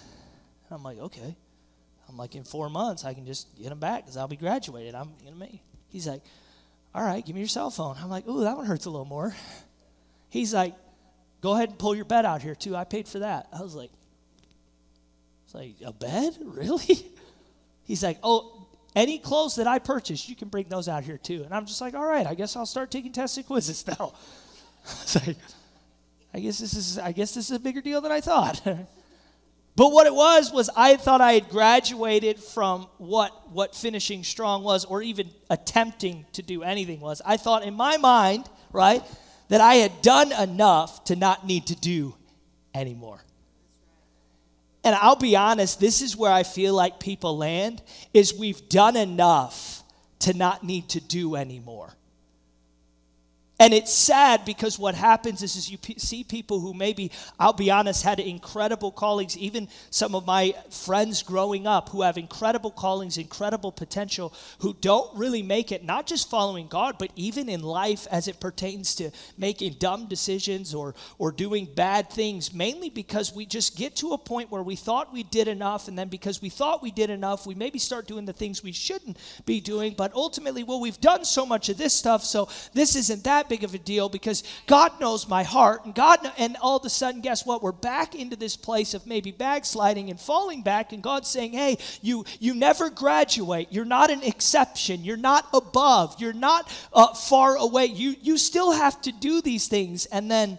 I'm 0.71 0.83
like, 0.83 0.99
okay. 0.99 1.37
I'm 2.09 2.17
like, 2.17 2.37
in 2.37 2.45
four 2.45 2.71
months, 2.71 3.05
I 3.05 3.13
can 3.13 3.27
just 3.27 3.55
get 3.59 3.69
them 3.69 3.81
back 3.81 4.05
because 4.05 4.17
I'll 4.17 4.29
be 4.29 4.37
graduated. 4.37 4.95
I'm 4.95 5.11
going 5.21 5.35
to 5.35 5.39
make. 5.39 5.61
He's 5.89 6.09
like, 6.09 6.23
all 6.95 7.05
right, 7.05 7.25
give 7.25 7.35
me 7.35 7.43
your 7.43 7.49
cell 7.49 7.69
phone. 7.69 7.97
I'm 8.01 8.09
like, 8.09 8.27
ooh, 8.27 8.45
that 8.45 8.57
one 8.57 8.65
hurts 8.65 8.87
a 8.87 8.91
little 8.91 9.05
more. 9.05 9.35
He's 10.31 10.55
like, 10.55 10.75
go 11.43 11.53
ahead 11.53 11.69
and 11.69 11.79
pull 11.79 11.95
your 11.95 12.07
bed 12.07 12.25
out 12.25 12.41
here, 12.41 12.55
too. 12.55 12.75
I 12.75 12.85
paid 12.85 13.09
for 13.09 13.19
that. 13.19 13.47
I 13.53 13.61
was 13.61 13.75
like, 13.75 13.91
it's 15.45 15.55
like, 15.55 15.75
a 15.85 15.93
bed? 15.93 16.39
Really? 16.45 17.11
He's 17.85 18.03
like, 18.03 18.19
oh, 18.23 18.54
any 18.95 19.19
clothes 19.19 19.57
that 19.57 19.67
I 19.67 19.79
purchased, 19.79 20.29
you 20.29 20.37
can 20.37 20.49
bring 20.49 20.69
those 20.69 20.89
out 20.89 21.05
here 21.05 21.19
too. 21.19 21.43
And 21.45 21.53
I'm 21.53 21.67
just 21.67 21.81
like, 21.81 21.95
all 21.95 22.07
right, 22.07 22.27
I 22.27 22.35
guess 22.35 22.57
I'll 22.57 22.67
start 22.67 22.91
taking 22.91 23.13
tests 23.13 23.37
and 23.37 23.47
quizzes 23.47 23.85
now. 23.99 24.13
like, 25.27 25.37
I 26.33 26.41
guess 26.41 26.59
this 26.59 26.75
is 26.75 26.99
I 26.99 27.13
guess 27.13 27.35
this 27.35 27.51
is 27.51 27.57
a 27.57 27.61
bigger 27.61 27.81
deal 27.81 28.01
than 28.01 28.13
I 28.13 28.21
thought. 28.21 28.61
but 29.77 29.93
what 29.93 30.07
it 30.07 30.15
was 30.15 30.53
was 30.53 30.71
I 30.77 30.97
thought 30.97 31.21
I 31.21 31.33
had 31.33 31.49
graduated 31.49 32.39
from 32.39 32.89
what 32.99 33.51
what 33.51 33.75
finishing 33.75 34.25
strong 34.25 34.63
was, 34.63 34.85
or 34.85 35.03
even 35.03 35.31
attempting 35.51 36.27
to 36.33 36.43
do 36.43 36.63
anything 36.63 37.01
was. 37.01 37.21
I 37.25 37.37
thought 37.37 37.65
in 37.65 37.75
my 37.75 37.97
mind, 37.97 38.49
right, 38.73 39.03
that 39.49 39.61
I 39.61 39.75
had 39.77 40.03
done 40.03 40.33
enough 40.33 41.05
to 41.05 41.17
not 41.17 41.47
need 41.47 41.67
to 41.69 41.77
do 41.77 42.15
anymore. 42.75 43.25
And 44.85 44.95
I'll 44.95 45.17
be 45.17 45.35
honest, 45.35 45.81
this 45.81 46.03
is 46.03 46.17
where 46.17 46.31
I 46.31 46.43
feel 46.43 46.75
like 46.75 47.01
people 47.01 47.39
land 47.39 47.83
is 48.13 48.35
we've 48.35 48.69
done 48.69 48.97
enough 48.97 49.83
to 50.21 50.35
not 50.35 50.63
need 50.63 50.91
to 50.91 51.01
do 51.01 51.35
anymore. 51.37 51.95
And 53.61 53.73
it's 53.73 53.93
sad 53.93 54.45
because 54.45 54.81
what 54.81 54.97
happens 54.97 55.41
is, 55.41 55.55
is 55.55 55.71
you 55.71 55.79
p- 55.79 55.97
see 55.97 56.25
people 56.25 56.59
who 56.59 56.75
maybe, 56.75 57.13
I'll 57.39 57.53
be 57.53 57.71
honest, 57.71 58.03
had 58.03 58.19
incredible 58.19 58.91
callings, 58.91 59.39
even 59.39 59.69
some 59.91 60.17
of 60.17 60.27
my 60.27 60.57
friends 60.71 61.23
growing 61.23 61.65
up 61.65 61.91
who 61.91 62.03
have 62.03 62.19
incredible 62.19 62.73
callings, 62.73 63.17
incredible 63.17 63.71
potential, 63.71 64.35
who 64.59 64.75
don't 64.81 65.17
really 65.17 65.43
make 65.45 65.71
it, 65.71 65.85
not 65.85 66.05
just 66.09 66.29
following 66.29 66.67
God, 66.67 66.97
but 66.99 67.13
even 67.15 67.49
in 67.49 67.63
life 67.63 68.09
as 68.11 68.27
it 68.27 68.41
pertains 68.41 68.97
to 68.97 69.13
making 69.39 69.75
dumb 69.75 70.07
decisions 70.07 70.75
or, 70.75 70.97
or 71.19 71.31
doing 71.31 71.69
bad 71.77 72.11
things, 72.11 72.53
mainly 72.53 72.91
because 72.91 73.33
we 73.33 73.47
just 73.47 73.77
get 73.77 73.95
to 73.97 74.15
a 74.15 74.19
point 74.19 74.51
where 74.51 74.65
we 74.65 74.75
thought 74.75 75.13
we 75.13 75.23
did 75.23 75.47
enough, 75.47 75.87
and 75.87 75.97
then 75.97 76.09
because 76.09 76.43
we 76.43 76.49
thought 76.49 76.83
we 76.83 76.91
did 76.91 77.09
enough, 77.09 77.47
we 77.47 77.55
maybe 77.55 77.79
start 77.79 78.09
doing 78.09 78.25
the 78.25 78.33
things 78.33 78.65
we 78.65 78.73
shouldn't 78.73 79.17
be 79.47 79.61
doing, 79.61 79.95
but 79.97 80.13
ultimately, 80.13 80.65
well, 80.65 80.81
we've 80.81 81.01
done 81.01 81.25
so 81.25 81.47
much 81.47 81.69
of 81.69 81.79
this 81.79 81.95
stuff, 81.95 82.25
so 82.25 82.49
this 82.73 82.97
isn't 82.97 83.23
that 83.23 83.44
that 83.45 83.49
big 83.49 83.65
of 83.65 83.75
a 83.75 83.79
deal 83.79 84.09
because 84.09 84.43
God 84.67 85.01
knows 85.01 85.29
my 85.29 85.43
heart. 85.43 85.85
And 85.85 85.95
God, 85.95 86.19
and 86.39 86.57
all 86.61 86.77
of 86.77 86.85
a 86.85 86.91
sudden, 86.91 87.21
guess 87.21 87.45
what? 87.45 87.63
We're 87.63 87.73
back 87.73 88.15
into 88.15 88.37
this 88.37 88.57
place 88.57 88.95
of 88.95 89.07
maybe 89.07 89.31
backsliding 89.31 90.11
and 90.11 90.19
falling 90.19 90.63
back. 90.63 90.93
And 90.93 91.03
God's 91.03 91.29
saying, 91.29 91.53
hey, 91.53 91.79
you, 92.03 92.25
you 92.41 92.55
never 92.55 92.91
graduate. 92.91 93.69
You're 93.71 93.85
not 93.85 94.11
an 94.11 94.23
exception. 94.23 95.05
You're 95.05 95.17
not 95.17 95.47
above. 95.53 96.21
You're 96.21 96.33
not 96.33 96.71
uh, 96.93 97.15
far 97.15 97.57
away. 97.57 97.87
You, 97.87 98.15
you 98.21 98.39
still 98.39 98.73
have 98.73 99.01
to 99.03 99.13
do 99.13 99.41
these 99.41 99.69
things. 99.69 100.07
And 100.07 100.31
then, 100.31 100.59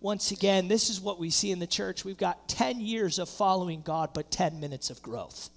once 0.00 0.30
again, 0.30 0.68
this 0.68 0.90
is 0.90 1.00
what 1.00 1.18
we 1.18 1.30
see 1.30 1.50
in 1.50 1.58
the 1.58 1.66
church. 1.66 2.04
We've 2.04 2.16
got 2.16 2.48
10 2.48 2.80
years 2.80 3.18
of 3.18 3.28
following 3.28 3.82
God, 3.82 4.10
but 4.14 4.30
10 4.30 4.60
minutes 4.60 4.90
of 4.90 5.02
growth 5.02 5.50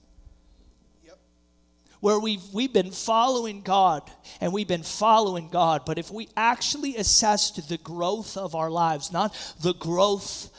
where 2.01 2.20
we've, 2.20 2.43
we've 2.51 2.74
been 2.74 2.91
following 2.91 3.62
God 3.62 4.12
and 4.41 4.51
we've 4.51 4.67
been 4.67 4.84
following 4.84 5.50
God. 5.50 5.84
But 5.86 5.98
if 5.98 6.12
we 6.12 6.27
actually 6.36 6.98
assessed 6.98 7.70
the 7.70 7.77
growth 7.77 8.36
of 8.36 8.55
our 8.55 8.70
lives, 8.70 9.13
not 9.13 9.34
the 9.62 9.75
growth 9.75 10.50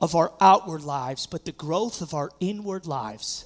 of 0.00 0.14
our 0.14 0.32
outward 0.40 0.82
lives, 0.82 1.26
but 1.26 1.44
the 1.44 1.52
growth 1.52 2.00
of 2.00 2.14
our 2.14 2.30
inward 2.40 2.86
lives, 2.86 3.44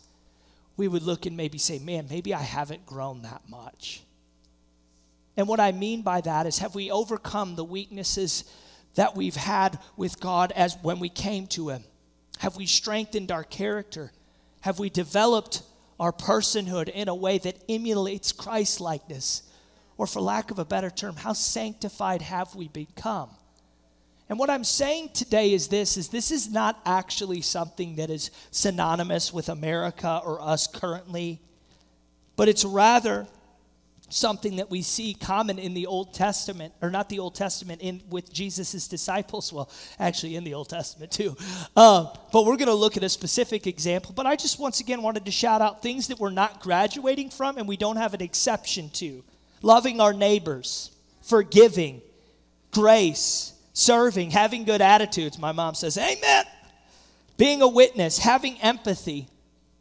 we 0.77 0.89
would 0.89 1.03
look 1.03 1.27
and 1.27 1.37
maybe 1.37 1.59
say, 1.59 1.79
man, 1.79 2.07
maybe 2.09 2.33
I 2.33 2.43
haven't 2.43 2.87
grown 2.87 3.23
that 3.23 3.43
much. 3.49 4.03
And 5.37 5.49
what 5.49 5.61
I 5.61 5.73
mean 5.73 6.03
by 6.03 6.21
that 6.23 6.47
is, 6.47 6.59
have 6.59 6.75
we 6.75 6.91
overcome 6.91 7.57
the 7.57 7.65
weaknesses 7.65 8.45
that 8.95 9.17
we've 9.17 9.37
had 9.37 9.79
with 9.97 10.21
God 10.21 10.53
as 10.53 10.77
when 10.83 11.01
we 11.01 11.09
came 11.09 11.47
to 11.49 11.69
Him? 11.71 11.85
Have 12.39 12.57
we 12.57 12.67
strengthened 12.67 13.31
our 13.31 13.45
character? 13.45 14.13
Have 14.61 14.79
we 14.79 14.91
developed 14.91 15.63
our 16.01 16.13
personhood 16.13 16.89
in 16.89 17.09
a 17.09 17.15
way 17.15 17.39
that 17.39 17.63
emulates 17.69 18.33
Christ 18.33 18.81
likeness? 18.81 19.43
Or, 19.97 20.07
for 20.07 20.21
lack 20.21 20.51
of 20.51 20.59
a 20.59 20.65
better 20.65 20.89
term, 20.89 21.15
how 21.15 21.35
sanctified 21.35 22.23
have 22.23 22.55
we 22.55 22.69
become? 22.69 23.29
And 24.31 24.39
what 24.39 24.49
I'm 24.49 24.65
saying 24.65 25.11
today 25.13 25.53
is 25.53 25.69
this 25.69 25.97
is 25.97 26.09
this 26.09 26.31
is 26.31 26.51
not 26.51 26.81
actually 26.87 27.43
something 27.43 27.97
that 27.97 28.11
is 28.11 28.31
synonymous 28.51 29.33
with 29.33 29.49
America 29.49 30.23
or 30.25 30.41
us 30.41 30.67
currently, 30.67 31.41
but 32.37 32.49
it's 32.49 32.65
rather 32.65 33.27
something 34.11 34.57
that 34.57 34.71
we 34.71 34.83
see 34.83 35.15
common 35.15 35.59
in 35.59 35.73
the 35.73 35.87
Old 35.87 36.13
Testament, 36.13 36.75
or 36.83 36.91
not 36.91 37.09
the 37.09 37.19
Old 37.19 37.35
Testament, 37.35 37.81
in 37.81 38.03
with 38.11 38.33
Jesus' 38.33 38.89
disciples. 38.89 39.53
Well, 39.53 39.71
actually, 39.99 40.37
in 40.37 40.45
the 40.45 40.55
Old 40.55 40.69
Testament 40.69 41.11
too. 41.11 41.37
Uh, 41.77 42.07
but 42.33 42.45
we're 42.45 42.57
going 42.57 42.69
to 42.69 42.75
look 42.75 42.97
at 42.97 43.05
a 43.05 43.09
specific 43.09 43.67
example. 43.67 44.13
But 44.15 44.27
I 44.27 44.37
just 44.37 44.59
once 44.59 44.81
again 44.81 45.03
wanted 45.03 45.25
to 45.25 45.31
shout 45.31 45.63
out 45.63 45.83
things 45.83 46.09
that 46.09 46.19
we're 46.19 46.31
not 46.31 46.61
graduating 46.61 47.31
from 47.31 47.57
and 47.57 47.67
we 47.67 47.77
don't 47.77 47.97
have 47.97 48.15
an 48.15 48.23
exception 48.23 48.91
to 48.91 49.23
loving 49.63 50.01
our 50.01 50.13
neighbors, 50.13 50.91
forgiving, 51.23 52.03
grace, 52.73 53.55
serving, 53.73 54.31
having 54.31 54.65
good 54.65 54.81
attitudes. 54.81 55.39
My 55.39 55.53
mom 55.53 55.75
says, 55.75 55.97
Amen. 55.97 56.45
Being 57.37 57.63
a 57.63 57.69
witness, 57.69 58.19
having 58.19 58.61
empathy, 58.61 59.27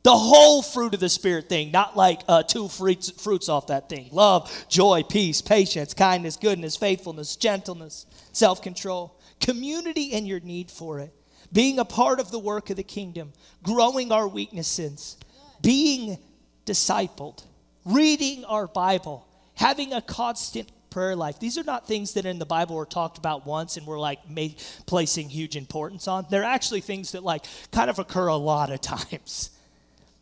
the 0.03 0.15
whole 0.15 0.62
fruit 0.62 0.94
of 0.94 1.00
the 1.00 1.10
Spirit 1.10 1.50
thing, 1.50 1.72
not 1.72 1.98
like 1.98 2.22
uh, 2.27 2.44
two 2.44 2.68
fruits, 2.68 3.12
fruits 3.12 3.50
off 3.50 3.68
that 3.68 3.89
thing 3.89 4.10
love, 4.12 4.65
joy, 4.70 5.03
peace, 5.03 5.41
patience, 5.41 5.94
kindness, 5.94 6.38
goodness, 6.38 6.75
faithfulness, 6.75 7.36
gentleness, 7.36 8.06
self 8.32 8.62
control, 8.62 9.20
community 9.39 10.13
and 10.13 10.27
your 10.27 10.39
need 10.39 10.72
for 10.72 11.00
it, 11.00 11.13
being 11.51 11.79
a 11.79 11.86
part 11.86 12.20
of 12.20 12.32
the 12.32 12.39
work 12.39 12.70
of 12.70 12.77
the 12.77 12.84
kingdom, 12.84 13.34
growing 13.63 14.12
our 14.12 14.27
weaknesses, 14.27 15.18
being 15.62 16.18
discipled, 16.65 17.44
reading 17.86 18.46
our 18.46 18.68
Bible, 18.68 19.27
having 19.56 19.94
a 19.94 20.01
constant 20.01 20.70
prayer 20.89 21.15
life. 21.15 21.39
These 21.39 21.58
are 21.58 21.63
not 21.63 21.88
things 21.88 22.13
that 22.13 22.25
in 22.25 22.39
the 22.39 22.46
Bible 22.46 22.77
are 22.77 22.86
talked 22.86 23.18
about 23.18 23.46
once 23.46 23.77
and 23.77 23.86
we're 23.86 24.00
like 24.00 24.20
placing 24.86 25.29
huge 25.29 25.56
importance 25.56 26.08
on. 26.08 26.25
They're 26.29 26.44
actually 26.44 26.82
things 26.82 27.12
that 27.12 27.24
like 27.24 27.46
kind 27.72 27.89
of 27.89 28.00
occur 28.00 28.27
a 28.27 28.36
lot 28.36 28.72
of 28.72 28.82
times. 28.82 29.51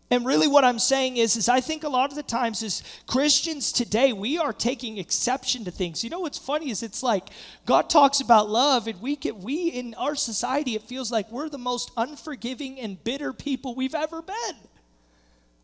And 0.09 0.25
really 0.25 0.47
what 0.47 0.63
I'm 0.63 0.79
saying 0.79 1.17
is 1.17 1.35
is 1.35 1.49
I 1.49 1.59
think 1.59 1.83
a 1.83 1.89
lot 1.89 2.11
of 2.11 2.15
the 2.15 2.23
times 2.23 2.63
as 2.63 2.81
Christians 3.07 3.73
today 3.73 4.13
we 4.13 4.37
are 4.37 4.53
taking 4.53 4.97
exception 4.97 5.65
to 5.65 5.71
things. 5.71 6.03
You 6.03 6.09
know 6.09 6.21
what's 6.21 6.37
funny 6.37 6.69
is 6.69 6.81
it's 6.81 7.03
like 7.03 7.29
God 7.65 7.89
talks 7.89 8.21
about 8.21 8.49
love 8.49 8.87
and 8.87 9.01
we 9.01 9.17
get 9.17 9.35
we 9.35 9.67
in 9.67 9.93
our 9.95 10.15
society 10.15 10.75
it 10.75 10.83
feels 10.83 11.11
like 11.11 11.29
we're 11.29 11.49
the 11.49 11.57
most 11.57 11.91
unforgiving 11.97 12.79
and 12.79 13.03
bitter 13.03 13.33
people 13.33 13.75
we've 13.75 13.95
ever 13.95 14.21
been. 14.21 14.55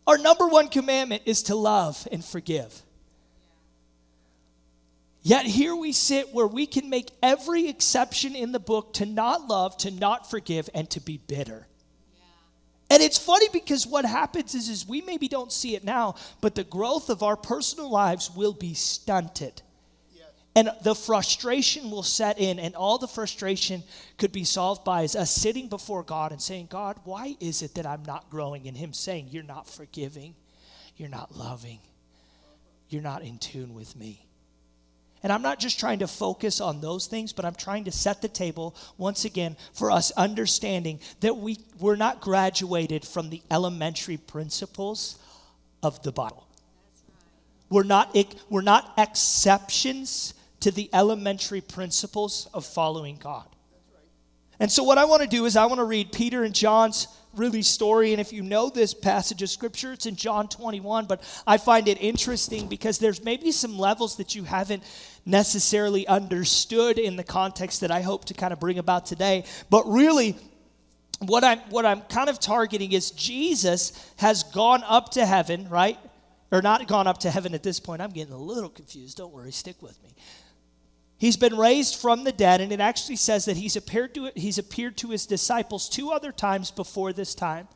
Our 0.06 0.18
number 0.18 0.48
one 0.48 0.68
commandment 0.68 1.24
is 1.26 1.44
to 1.44 1.56
love 1.56 2.06
and 2.12 2.24
forgive. 2.24 2.82
Yet 5.22 5.46
here 5.46 5.74
we 5.74 5.94
sit 5.94 6.34
where 6.34 6.48
we 6.48 6.66
can 6.66 6.90
make 6.90 7.10
every 7.22 7.70
exception 7.70 8.36
in 8.36 8.52
the 8.52 8.60
book 8.60 8.96
to 8.96 9.06
not 9.06 9.48
love, 9.48 9.78
to 9.78 9.92
not 9.92 10.30
forgive, 10.30 10.70
and 10.74 10.90
to 10.90 11.00
be 11.00 11.18
bitter. 11.18 11.66
And 12.94 13.02
it's 13.02 13.18
funny 13.18 13.48
because 13.52 13.88
what 13.88 14.06
happens 14.06 14.54
is, 14.54 14.70
is 14.70 14.88
we 14.88 15.02
maybe 15.02 15.28
don't 15.28 15.52
see 15.52 15.76
it 15.76 15.84
now, 15.84 16.14
but 16.42 16.54
the 16.54 16.64
growth 16.64 17.10
of 17.10 17.24
our 17.24 17.36
personal 17.36 17.90
lives 17.90 18.30
will 18.30 18.54
be 18.54 18.76
stunted. 18.76 19.64
And 20.56 20.70
the 20.84 20.94
frustration 20.94 21.90
will 21.90 22.04
set 22.04 22.40
in, 22.40 22.60
and 22.60 22.76
all 22.76 23.00
the 23.00 23.08
frustration 23.08 23.82
could 24.20 24.32
be 24.32 24.44
solved 24.44 24.84
by 24.84 25.06
us 25.06 25.32
sitting 25.32 25.70
before 25.70 26.04
God 26.04 26.32
and 26.32 26.40
saying, 26.40 26.68
God, 26.70 27.00
why 27.04 27.36
is 27.40 27.64
it 27.64 27.74
that 27.74 27.88
I'm 27.88 28.04
not 28.04 28.30
growing? 28.30 28.68
And 28.68 28.78
Him 28.78 28.94
saying, 28.94 29.30
You're 29.32 29.42
not 29.42 29.68
forgiving, 29.68 30.36
you're 30.96 31.10
not 31.10 31.36
loving, 31.36 31.80
you're 32.90 33.02
not 33.02 33.24
in 33.24 33.40
tune 33.40 33.74
with 33.74 33.96
me. 33.96 34.28
And 35.24 35.32
I'm 35.32 35.42
not 35.42 35.58
just 35.58 35.80
trying 35.80 36.00
to 36.00 36.08
focus 36.08 36.60
on 36.60 36.82
those 36.82 37.08
things, 37.08 37.32
but 37.32 37.46
I'm 37.46 37.56
trying 37.56 37.86
to 37.86 37.92
set 37.92 38.22
the 38.22 38.28
table 38.28 38.76
once 38.98 39.24
again 39.24 39.56
for 39.74 39.90
us 39.90 40.12
understanding 40.12 41.00
that 41.22 41.38
we, 41.38 41.58
we're 41.80 41.96
not 41.96 42.20
graduated 42.20 43.06
from 43.06 43.30
the 43.30 43.42
elementary 43.50 44.18
principles 44.18 45.18
of 45.82 46.04
the 46.04 46.12
Bible. 46.12 46.46
We're 47.70 47.84
not, 47.84 48.16
we're 48.50 48.62
not 48.62 48.94
exceptions 48.98 50.34
to 50.60 50.72
the 50.72 50.90
elementary 50.94 51.62
principles 51.62 52.48
of 52.54 52.66
following 52.66 53.18
God. 53.18 53.46
And 54.60 54.72
so, 54.72 54.84
what 54.84 54.98
I 54.98 55.06
want 55.06 55.22
to 55.24 55.28
do 55.28 55.46
is, 55.46 55.56
I 55.56 55.66
want 55.66 55.80
to 55.80 55.86
read 55.86 56.12
Peter 56.12 56.44
and 56.44 56.54
John's 56.54 57.08
really 57.36 57.62
story. 57.62 58.12
And 58.12 58.22
if 58.22 58.32
you 58.32 58.42
know 58.42 58.70
this 58.70 58.94
passage 58.94 59.42
of 59.42 59.50
scripture, 59.50 59.94
it's 59.94 60.06
in 60.06 60.16
John 60.16 60.48
21. 60.48 61.06
But 61.06 61.22
I 61.46 61.58
find 61.58 61.88
it 61.88 62.02
interesting 62.02 62.68
because 62.68 63.00
there's 63.00 63.24
maybe 63.24 63.52
some 63.52 63.78
levels 63.78 64.18
that 64.18 64.36
you 64.36 64.44
haven't 64.44 64.84
necessarily 65.26 66.08
understood 66.08 67.00
in 67.00 67.16
the 67.16 67.24
context 67.24 67.82
that 67.82 67.92
I 67.92 68.02
hope 68.02 68.26
to 68.26 68.34
kind 68.34 68.54
of 68.54 68.60
bring 68.60 68.78
about 68.78 69.06
today. 69.06 69.46
But 69.70 69.88
really, 69.88 70.36
what 71.20 71.44
I'm 71.44 71.60
what 71.70 71.86
I'm 71.86 72.02
kind 72.02 72.30
of 72.30 72.40
targeting 72.40 72.92
is 72.92 73.12
Jesus 73.12 74.12
has 74.18 74.44
gone 74.44 74.84
up 74.86 75.12
to 75.12 75.26
heaven, 75.26 75.68
right? 75.70 75.98
Or 76.52 76.62
not 76.62 76.88
gone 76.88 77.08
up 77.08 77.20
to 77.20 77.32
heaven 77.32 77.56
at 77.56 77.64
this 77.64 77.80
point. 77.80 78.02
I'm 78.02 78.12
getting 78.12 78.34
a 78.34 78.38
little 78.38 78.70
confused. 78.70 79.18
Don't 79.18 79.34
worry, 79.34 79.52
stick 79.52 79.82
with 79.82 80.02
me. 80.04 80.10
He's 81.18 81.38
been 81.38 81.56
raised 81.56 82.02
from 82.02 82.24
the 82.24 82.32
dead, 82.32 82.60
and 82.60 82.72
it 82.72 82.80
actually 82.80 83.16
says 83.16 83.46
that 83.46 83.58
he's 83.58 83.76
appeared 83.76 84.14
to, 84.16 84.32
he's 84.36 84.58
appeared 84.58 84.98
to 84.98 85.10
his 85.10 85.26
disciples 85.26 85.88
two 85.88 86.12
other 86.12 86.32
times 86.32 86.72
before 86.72 87.14
this 87.14 87.34
time. 87.34 87.68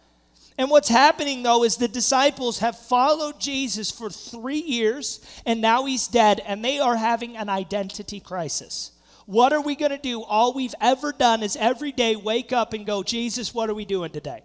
And 0.58 0.72
what's 0.72 0.90
happening 0.90 1.44
though 1.44 1.64
is 1.64 1.78
the 1.78 1.88
disciples 1.88 2.60
have 2.60 2.78
followed 2.78 3.40
Jesus 3.40 3.92
for 3.92 4.10
three 4.10 4.60
years, 4.60 5.22
and 5.46 5.62
now 5.62 5.86
he's 5.86 6.08
dead, 6.08 6.42
and 6.46 6.66
they 6.66 6.80
are 6.80 6.96
having 6.96 7.38
an 7.38 7.48
identity 7.48 8.20
crisis. 8.20 8.92
What 9.28 9.54
are 9.54 9.62
we 9.62 9.76
going 9.76 9.92
to 9.92 9.98
do? 9.98 10.24
All 10.24 10.54
we've 10.54 10.76
ever 10.82 11.12
done 11.12 11.44
is 11.44 11.58
every 11.58 11.92
day 11.92 12.16
wake 12.16 12.54
up 12.54 12.74
and 12.74 12.86
go, 12.86 13.04
Jesus, 13.04 13.54
what 13.54 13.70
are 13.70 13.74
we 13.74 13.86
doing 13.86 14.10
today? 14.10 14.42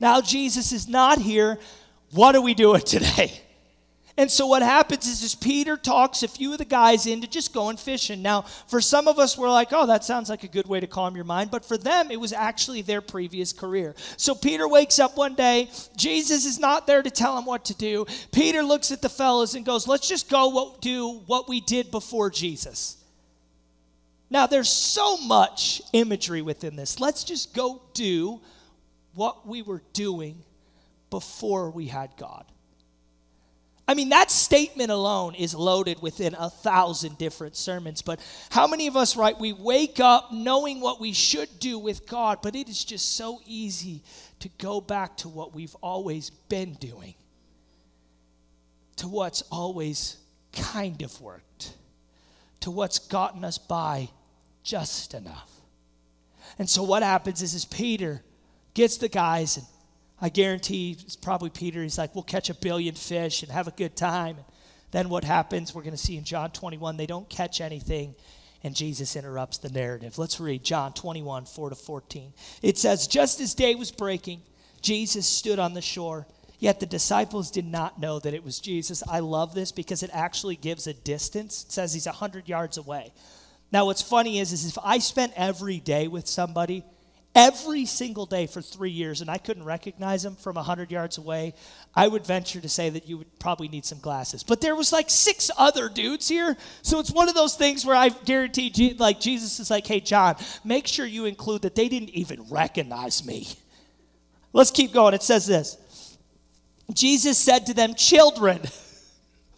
Now 0.00 0.20
Jesus 0.20 0.72
is 0.72 0.88
not 0.88 1.18
here. 1.18 1.58
What 2.12 2.34
are 2.34 2.40
we 2.40 2.54
doing 2.54 2.80
today? 2.86 3.40
And 4.16 4.30
so 4.30 4.46
what 4.46 4.60
happens 4.60 5.06
is, 5.06 5.22
is 5.22 5.34
Peter 5.34 5.76
talks 5.76 6.22
a 6.22 6.28
few 6.28 6.52
of 6.52 6.58
the 6.58 6.66
guys 6.66 7.06
into 7.06 7.26
just 7.26 7.54
going 7.54 7.78
fishing. 7.78 8.20
Now, 8.20 8.42
for 8.42 8.80
some 8.80 9.08
of 9.08 9.18
us, 9.18 9.38
we're 9.38 9.50
like, 9.50 9.68
oh, 9.72 9.86
that 9.86 10.04
sounds 10.04 10.28
like 10.28 10.44
a 10.44 10.48
good 10.48 10.66
way 10.66 10.80
to 10.80 10.86
calm 10.86 11.16
your 11.16 11.24
mind. 11.24 11.50
But 11.50 11.64
for 11.64 11.78
them, 11.78 12.10
it 12.10 12.20
was 12.20 12.34
actually 12.34 12.82
their 12.82 13.00
previous 13.00 13.54
career. 13.54 13.94
So 14.18 14.34
Peter 14.34 14.68
wakes 14.68 14.98
up 14.98 15.16
one 15.16 15.34
day. 15.34 15.70
Jesus 15.96 16.44
is 16.44 16.58
not 16.58 16.86
there 16.86 17.02
to 17.02 17.10
tell 17.10 17.38
him 17.38 17.46
what 17.46 17.64
to 17.66 17.74
do. 17.74 18.04
Peter 18.32 18.62
looks 18.62 18.92
at 18.92 19.00
the 19.00 19.08
fellows 19.08 19.54
and 19.54 19.64
goes, 19.64 19.88
let's 19.88 20.08
just 20.08 20.28
go 20.28 20.48
what, 20.48 20.82
do 20.82 21.22
what 21.26 21.48
we 21.48 21.62
did 21.62 21.90
before 21.90 22.28
Jesus. 22.28 22.98
Now, 24.28 24.46
there's 24.46 24.70
so 24.70 25.16
much 25.16 25.80
imagery 25.94 26.42
within 26.42 26.76
this. 26.76 27.00
Let's 27.00 27.24
just 27.24 27.54
go 27.54 27.80
do 27.94 28.42
what 29.14 29.46
we 29.46 29.62
were 29.62 29.82
doing 29.94 30.42
before 31.08 31.70
we 31.70 31.86
had 31.86 32.10
God. 32.18 32.44
I 33.92 33.94
mean, 33.94 34.08
that 34.08 34.30
statement 34.30 34.90
alone 34.90 35.34
is 35.34 35.54
loaded 35.54 36.00
within 36.00 36.34
a 36.38 36.48
thousand 36.48 37.18
different 37.18 37.56
sermons. 37.56 38.00
But 38.00 38.20
how 38.48 38.66
many 38.66 38.86
of 38.86 38.96
us, 38.96 39.18
right, 39.18 39.38
we 39.38 39.52
wake 39.52 40.00
up 40.00 40.32
knowing 40.32 40.80
what 40.80 40.98
we 40.98 41.12
should 41.12 41.60
do 41.60 41.78
with 41.78 42.06
God, 42.08 42.38
but 42.42 42.56
it 42.56 42.70
is 42.70 42.82
just 42.86 43.18
so 43.18 43.42
easy 43.44 44.02
to 44.40 44.48
go 44.56 44.80
back 44.80 45.18
to 45.18 45.28
what 45.28 45.54
we've 45.54 45.74
always 45.82 46.30
been 46.30 46.72
doing, 46.72 47.12
to 48.96 49.08
what's 49.08 49.42
always 49.52 50.16
kind 50.54 51.02
of 51.02 51.20
worked, 51.20 51.74
to 52.60 52.70
what's 52.70 52.98
gotten 52.98 53.44
us 53.44 53.58
by 53.58 54.08
just 54.62 55.12
enough. 55.12 55.50
And 56.58 56.66
so 56.66 56.82
what 56.82 57.02
happens 57.02 57.42
is, 57.42 57.52
is 57.52 57.66
Peter 57.66 58.22
gets 58.72 58.96
the 58.96 59.10
guys 59.10 59.58
and 59.58 59.66
I 60.22 60.28
guarantee 60.28 60.96
it's 61.00 61.16
probably 61.16 61.50
Peter. 61.50 61.82
He's 61.82 61.98
like, 61.98 62.14
we'll 62.14 62.22
catch 62.22 62.48
a 62.48 62.54
billion 62.54 62.94
fish 62.94 63.42
and 63.42 63.50
have 63.50 63.66
a 63.66 63.72
good 63.72 63.96
time. 63.96 64.36
And 64.36 64.46
then 64.92 65.08
what 65.08 65.24
happens, 65.24 65.74
we're 65.74 65.82
going 65.82 65.96
to 65.96 65.98
see 65.98 66.16
in 66.16 66.22
John 66.22 66.52
21, 66.52 66.96
they 66.96 67.06
don't 67.06 67.28
catch 67.28 67.60
anything, 67.60 68.14
and 68.62 68.76
Jesus 68.76 69.16
interrupts 69.16 69.58
the 69.58 69.70
narrative. 69.70 70.18
Let's 70.18 70.38
read 70.38 70.62
John 70.62 70.92
21, 70.92 71.46
4 71.46 71.70
to 71.70 71.74
14. 71.74 72.32
It 72.62 72.78
says, 72.78 73.08
Just 73.08 73.40
as 73.40 73.52
day 73.54 73.74
was 73.74 73.90
breaking, 73.90 74.42
Jesus 74.80 75.26
stood 75.26 75.58
on 75.58 75.74
the 75.74 75.82
shore. 75.82 76.28
Yet 76.60 76.78
the 76.78 76.86
disciples 76.86 77.50
did 77.50 77.66
not 77.66 77.98
know 77.98 78.20
that 78.20 78.34
it 78.34 78.44
was 78.44 78.60
Jesus. 78.60 79.02
I 79.10 79.18
love 79.18 79.52
this 79.52 79.72
because 79.72 80.04
it 80.04 80.10
actually 80.12 80.54
gives 80.54 80.86
a 80.86 80.94
distance. 80.94 81.64
It 81.64 81.72
says 81.72 81.92
he's 81.92 82.06
100 82.06 82.48
yards 82.48 82.78
away. 82.78 83.12
Now, 83.72 83.86
what's 83.86 84.02
funny 84.02 84.38
is, 84.38 84.52
is 84.52 84.66
if 84.66 84.78
I 84.84 84.98
spent 84.98 85.32
every 85.34 85.80
day 85.80 86.06
with 86.06 86.28
somebody 86.28 86.84
every 87.34 87.86
single 87.86 88.26
day 88.26 88.46
for 88.46 88.60
three 88.60 88.90
years, 88.90 89.20
and 89.20 89.30
I 89.30 89.38
couldn't 89.38 89.64
recognize 89.64 90.24
him 90.24 90.36
from 90.36 90.56
100 90.56 90.90
yards 90.90 91.18
away, 91.18 91.54
I 91.94 92.08
would 92.08 92.26
venture 92.26 92.60
to 92.60 92.68
say 92.68 92.90
that 92.90 93.08
you 93.08 93.18
would 93.18 93.38
probably 93.38 93.68
need 93.68 93.84
some 93.84 93.98
glasses. 94.00 94.42
But 94.42 94.60
there 94.60 94.76
was 94.76 94.92
like 94.92 95.08
six 95.08 95.50
other 95.56 95.88
dudes 95.88 96.28
here, 96.28 96.56
so 96.82 96.98
it's 97.00 97.10
one 97.10 97.28
of 97.28 97.34
those 97.34 97.54
things 97.54 97.86
where 97.86 97.96
I 97.96 98.10
guarantee, 98.10 98.94
like 98.98 99.20
Jesus 99.20 99.60
is 99.60 99.70
like, 99.70 99.86
hey, 99.86 100.00
John, 100.00 100.36
make 100.64 100.86
sure 100.86 101.06
you 101.06 101.24
include 101.24 101.62
that 101.62 101.74
they 101.74 101.88
didn't 101.88 102.10
even 102.10 102.44
recognize 102.50 103.24
me. 103.24 103.48
Let's 104.52 104.70
keep 104.70 104.92
going. 104.92 105.14
It 105.14 105.22
says 105.22 105.46
this 105.46 105.78
Jesus 106.92 107.38
said 107.38 107.66
to 107.66 107.74
them, 107.74 107.94
children, 107.94 108.60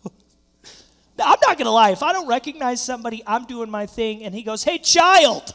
I'm 1.18 1.38
not 1.42 1.58
going 1.58 1.64
to 1.64 1.70
lie. 1.70 1.90
If 1.90 2.02
I 2.02 2.12
don't 2.12 2.28
recognize 2.28 2.80
somebody, 2.80 3.22
I'm 3.26 3.46
doing 3.46 3.70
my 3.70 3.86
thing, 3.86 4.24
and 4.24 4.34
he 4.34 4.42
goes, 4.42 4.62
Hey, 4.62 4.78
child. 4.78 5.54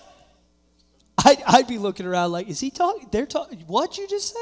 I'd, 1.25 1.43
I'd 1.45 1.67
be 1.67 1.77
looking 1.77 2.05
around 2.05 2.31
like, 2.31 2.47
Is 2.47 2.59
he 2.59 2.69
talking? 2.69 3.07
They're 3.11 3.25
talking. 3.25 3.59
What'd 3.67 3.97
you 3.97 4.07
just 4.07 4.35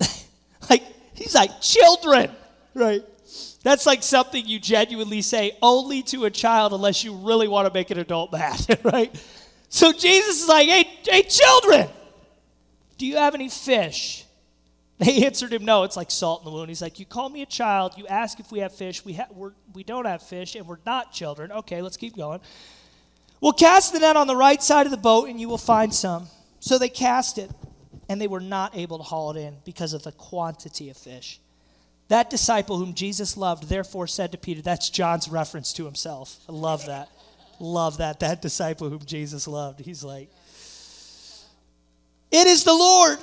say? 0.00 0.08
like, 0.70 0.82
he's 1.14 1.34
like, 1.34 1.60
Children, 1.60 2.30
right? 2.74 3.04
That's 3.62 3.86
like 3.86 4.02
something 4.02 4.46
you 4.46 4.58
genuinely 4.58 5.22
say 5.22 5.56
only 5.62 6.02
to 6.04 6.26
a 6.26 6.30
child 6.30 6.72
unless 6.72 7.02
you 7.02 7.14
really 7.14 7.48
want 7.48 7.66
to 7.66 7.72
make 7.72 7.90
an 7.90 7.98
adult 7.98 8.30
mad, 8.32 8.78
right? 8.84 9.14
So 9.68 9.92
Jesus 9.92 10.42
is 10.42 10.48
like, 10.48 10.68
Hey, 10.68 10.88
hey, 11.04 11.22
children, 11.22 11.88
do 12.98 13.06
you 13.06 13.16
have 13.16 13.34
any 13.34 13.48
fish? 13.48 14.24
They 14.98 15.26
answered 15.26 15.52
him, 15.52 15.64
No, 15.64 15.82
it's 15.82 15.96
like 15.96 16.10
salt 16.10 16.42
in 16.42 16.44
the 16.44 16.50
wound. 16.52 16.68
He's 16.68 16.82
like, 16.82 16.98
You 16.98 17.06
call 17.06 17.28
me 17.28 17.42
a 17.42 17.46
child, 17.46 17.94
you 17.96 18.06
ask 18.06 18.38
if 18.38 18.52
we 18.52 18.60
have 18.60 18.74
fish, 18.74 19.04
we, 19.04 19.14
ha- 19.14 19.26
we're, 19.34 19.52
we 19.74 19.82
don't 19.82 20.06
have 20.06 20.22
fish, 20.22 20.54
and 20.54 20.66
we're 20.66 20.78
not 20.86 21.12
children. 21.12 21.50
Okay, 21.50 21.82
let's 21.82 21.96
keep 21.96 22.16
going. 22.16 22.40
Well, 23.44 23.52
cast 23.52 23.92
the 23.92 23.98
net 23.98 24.16
on 24.16 24.26
the 24.26 24.34
right 24.34 24.62
side 24.62 24.86
of 24.86 24.90
the 24.90 24.96
boat, 24.96 25.28
and 25.28 25.38
you 25.38 25.50
will 25.50 25.58
find 25.58 25.94
some. 25.94 26.28
So 26.60 26.78
they 26.78 26.88
cast 26.88 27.36
it, 27.36 27.50
and 28.08 28.18
they 28.18 28.26
were 28.26 28.40
not 28.40 28.74
able 28.74 28.96
to 28.96 29.04
haul 29.04 29.32
it 29.32 29.38
in 29.38 29.56
because 29.66 29.92
of 29.92 30.02
the 30.02 30.12
quantity 30.12 30.88
of 30.88 30.96
fish. 30.96 31.40
That 32.08 32.30
disciple 32.30 32.78
whom 32.78 32.94
Jesus 32.94 33.36
loved 33.36 33.68
therefore 33.68 34.06
said 34.06 34.32
to 34.32 34.38
Peter, 34.38 34.62
That's 34.62 34.88
John's 34.88 35.28
reference 35.28 35.74
to 35.74 35.84
himself. 35.84 36.38
I 36.48 36.52
love 36.52 36.86
that. 36.86 37.10
love 37.60 37.98
that. 37.98 38.20
That 38.20 38.40
disciple 38.40 38.88
whom 38.88 39.04
Jesus 39.04 39.46
loved. 39.46 39.80
He's 39.80 40.02
like, 40.02 40.30
It 42.30 42.46
is 42.46 42.64
the 42.64 42.72
Lord 42.72 43.18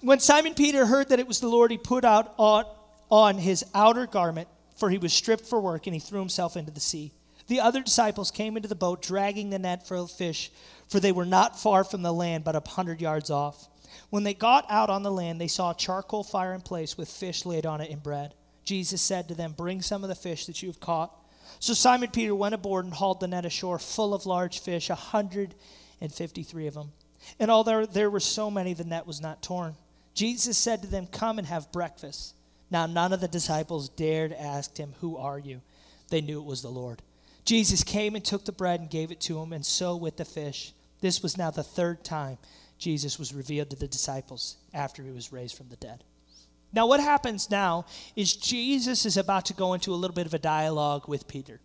when 0.00 0.20
Simon 0.20 0.54
Peter 0.54 0.86
heard 0.86 1.10
that 1.10 1.20
it 1.20 1.28
was 1.28 1.40
the 1.40 1.48
Lord, 1.48 1.70
he 1.70 1.76
put 1.76 2.06
out 2.06 2.32
on, 2.38 2.64
on 3.10 3.36
his 3.36 3.62
outer 3.74 4.06
garment, 4.06 4.48
for 4.78 4.88
he 4.88 4.96
was 4.96 5.12
stripped 5.12 5.44
for 5.44 5.60
work, 5.60 5.86
and 5.86 5.92
he 5.92 6.00
threw 6.00 6.20
himself 6.20 6.56
into 6.56 6.70
the 6.70 6.80
sea. 6.80 7.12
The 7.48 7.60
other 7.60 7.82
disciples 7.82 8.30
came 8.30 8.56
into 8.56 8.68
the 8.68 8.74
boat, 8.74 9.02
dragging 9.02 9.50
the 9.50 9.58
net 9.58 9.86
full 9.86 10.04
of 10.04 10.10
fish, 10.10 10.50
for 10.88 11.00
they 11.00 11.12
were 11.12 11.26
not 11.26 11.60
far 11.60 11.84
from 11.84 12.02
the 12.02 12.12
land, 12.12 12.44
but 12.44 12.56
a 12.56 12.68
hundred 12.68 13.00
yards 13.00 13.30
off. 13.30 13.68
When 14.10 14.24
they 14.24 14.34
got 14.34 14.66
out 14.68 14.90
on 14.90 15.02
the 15.02 15.12
land, 15.12 15.40
they 15.40 15.48
saw 15.48 15.70
a 15.70 15.76
charcoal 15.76 16.24
fire 16.24 16.54
in 16.54 16.60
place 16.60 16.98
with 16.98 17.08
fish 17.08 17.46
laid 17.46 17.66
on 17.66 17.80
it 17.80 17.90
and 17.90 18.02
bread. 18.02 18.34
Jesus 18.64 19.00
said 19.00 19.28
to 19.28 19.34
them, 19.34 19.54
Bring 19.56 19.80
some 19.80 20.02
of 20.02 20.08
the 20.08 20.14
fish 20.14 20.46
that 20.46 20.62
you 20.62 20.68
have 20.68 20.80
caught. 20.80 21.12
So 21.60 21.72
Simon 21.72 22.10
Peter 22.10 22.34
went 22.34 22.54
aboard 22.54 22.84
and 22.84 22.92
hauled 22.92 23.20
the 23.20 23.28
net 23.28 23.44
ashore 23.44 23.78
full 23.78 24.12
of 24.12 24.26
large 24.26 24.60
fish, 24.60 24.90
a 24.90 24.94
hundred 24.94 25.54
and 26.00 26.12
fifty 26.12 26.42
three 26.42 26.66
of 26.66 26.74
them. 26.74 26.92
And 27.38 27.50
although 27.50 27.86
there 27.86 28.10
were 28.10 28.20
so 28.20 28.50
many, 28.50 28.74
the 28.74 28.84
net 28.84 29.06
was 29.06 29.20
not 29.20 29.42
torn. 29.42 29.76
Jesus 30.14 30.58
said 30.58 30.82
to 30.82 30.88
them, 30.88 31.06
Come 31.06 31.38
and 31.38 31.46
have 31.46 31.72
breakfast. 31.72 32.34
Now, 32.70 32.86
none 32.86 33.12
of 33.12 33.20
the 33.20 33.28
disciples 33.28 33.88
dared 33.88 34.32
ask 34.32 34.76
him, 34.76 34.94
Who 35.00 35.16
are 35.16 35.38
you? 35.38 35.60
They 36.08 36.20
knew 36.20 36.40
it 36.40 36.46
was 36.46 36.62
the 36.62 36.68
Lord. 36.68 37.02
Jesus 37.46 37.84
came 37.84 38.16
and 38.16 38.24
took 38.24 38.44
the 38.44 38.52
bread 38.52 38.80
and 38.80 38.90
gave 38.90 39.10
it 39.10 39.20
to 39.22 39.40
him, 39.40 39.52
and 39.52 39.64
so 39.64 39.96
with 39.96 40.16
the 40.16 40.24
fish. 40.24 40.74
This 41.00 41.22
was 41.22 41.38
now 41.38 41.50
the 41.50 41.62
third 41.62 42.04
time 42.04 42.38
Jesus 42.78 43.18
was 43.18 43.32
revealed 43.32 43.70
to 43.70 43.76
the 43.76 43.86
disciples 43.86 44.56
after 44.74 45.02
he 45.02 45.12
was 45.12 45.32
raised 45.32 45.56
from 45.56 45.68
the 45.68 45.76
dead. 45.76 46.04
Now, 46.72 46.86
what 46.86 47.00
happens 47.00 47.50
now 47.50 47.86
is 48.16 48.34
Jesus 48.34 49.06
is 49.06 49.16
about 49.16 49.46
to 49.46 49.54
go 49.54 49.72
into 49.74 49.94
a 49.94 49.96
little 49.96 50.14
bit 50.14 50.26
of 50.26 50.34
a 50.34 50.38
dialogue 50.38 51.08
with 51.08 51.28
Peter. 51.28 51.60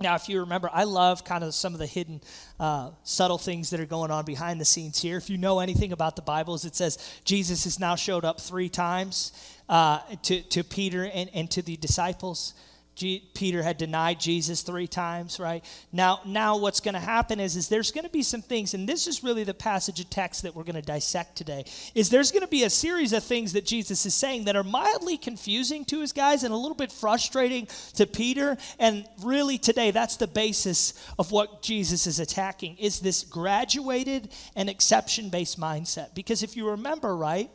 Now, 0.00 0.14
if 0.14 0.28
you 0.28 0.40
remember, 0.40 0.70
I 0.72 0.84
love 0.84 1.24
kind 1.24 1.42
of 1.42 1.54
some 1.54 1.72
of 1.72 1.78
the 1.80 1.86
hidden, 1.86 2.20
uh, 2.60 2.90
subtle 3.04 3.38
things 3.38 3.70
that 3.70 3.80
are 3.80 3.86
going 3.86 4.10
on 4.10 4.24
behind 4.24 4.60
the 4.60 4.64
scenes 4.64 5.00
here. 5.00 5.16
If 5.16 5.30
you 5.30 5.38
know 5.38 5.60
anything 5.60 5.92
about 5.92 6.14
the 6.14 6.22
Bibles, 6.22 6.64
it 6.64 6.76
says 6.76 6.98
Jesus 7.24 7.64
has 7.64 7.80
now 7.80 7.96
showed 7.96 8.24
up 8.24 8.40
three 8.40 8.68
times 8.68 9.32
uh, 9.68 10.00
to, 10.22 10.42
to 10.42 10.62
Peter 10.62 11.04
and, 11.04 11.30
and 11.34 11.50
to 11.52 11.62
the 11.62 11.76
disciples. 11.76 12.54
Peter 12.98 13.62
had 13.62 13.78
denied 13.78 14.20
Jesus 14.20 14.62
three 14.62 14.86
times, 14.86 15.38
right? 15.38 15.64
Now, 15.92 16.20
now 16.26 16.56
what's 16.56 16.80
going 16.80 16.94
to 16.94 17.00
happen 17.00 17.40
is, 17.40 17.56
is 17.56 17.68
there's 17.68 17.92
going 17.92 18.04
to 18.04 18.10
be 18.10 18.22
some 18.22 18.42
things, 18.42 18.74
and 18.74 18.88
this 18.88 19.06
is 19.06 19.22
really 19.22 19.44
the 19.44 19.54
passage 19.54 20.00
of 20.00 20.10
text 20.10 20.42
that 20.42 20.54
we're 20.54 20.64
going 20.64 20.76
to 20.76 20.82
dissect 20.82 21.36
today. 21.36 21.64
Is 21.94 22.10
there's 22.10 22.32
going 22.32 22.42
to 22.42 22.48
be 22.48 22.64
a 22.64 22.70
series 22.70 23.12
of 23.12 23.22
things 23.22 23.52
that 23.52 23.64
Jesus 23.64 24.04
is 24.04 24.14
saying 24.14 24.44
that 24.44 24.56
are 24.56 24.64
mildly 24.64 25.16
confusing 25.16 25.84
to 25.86 26.00
his 26.00 26.12
guys 26.12 26.44
and 26.44 26.52
a 26.52 26.56
little 26.56 26.76
bit 26.76 26.92
frustrating 26.92 27.68
to 27.94 28.06
Peter. 28.06 28.56
And 28.78 29.06
really, 29.22 29.58
today, 29.58 29.90
that's 29.90 30.16
the 30.16 30.26
basis 30.26 30.94
of 31.18 31.30
what 31.30 31.62
Jesus 31.62 32.06
is 32.06 32.20
attacking: 32.20 32.76
is 32.78 33.00
this 33.00 33.24
graduated 33.24 34.30
and 34.56 34.68
exception-based 34.68 35.58
mindset. 35.58 36.14
Because 36.14 36.42
if 36.42 36.56
you 36.56 36.70
remember, 36.70 37.16
right, 37.16 37.50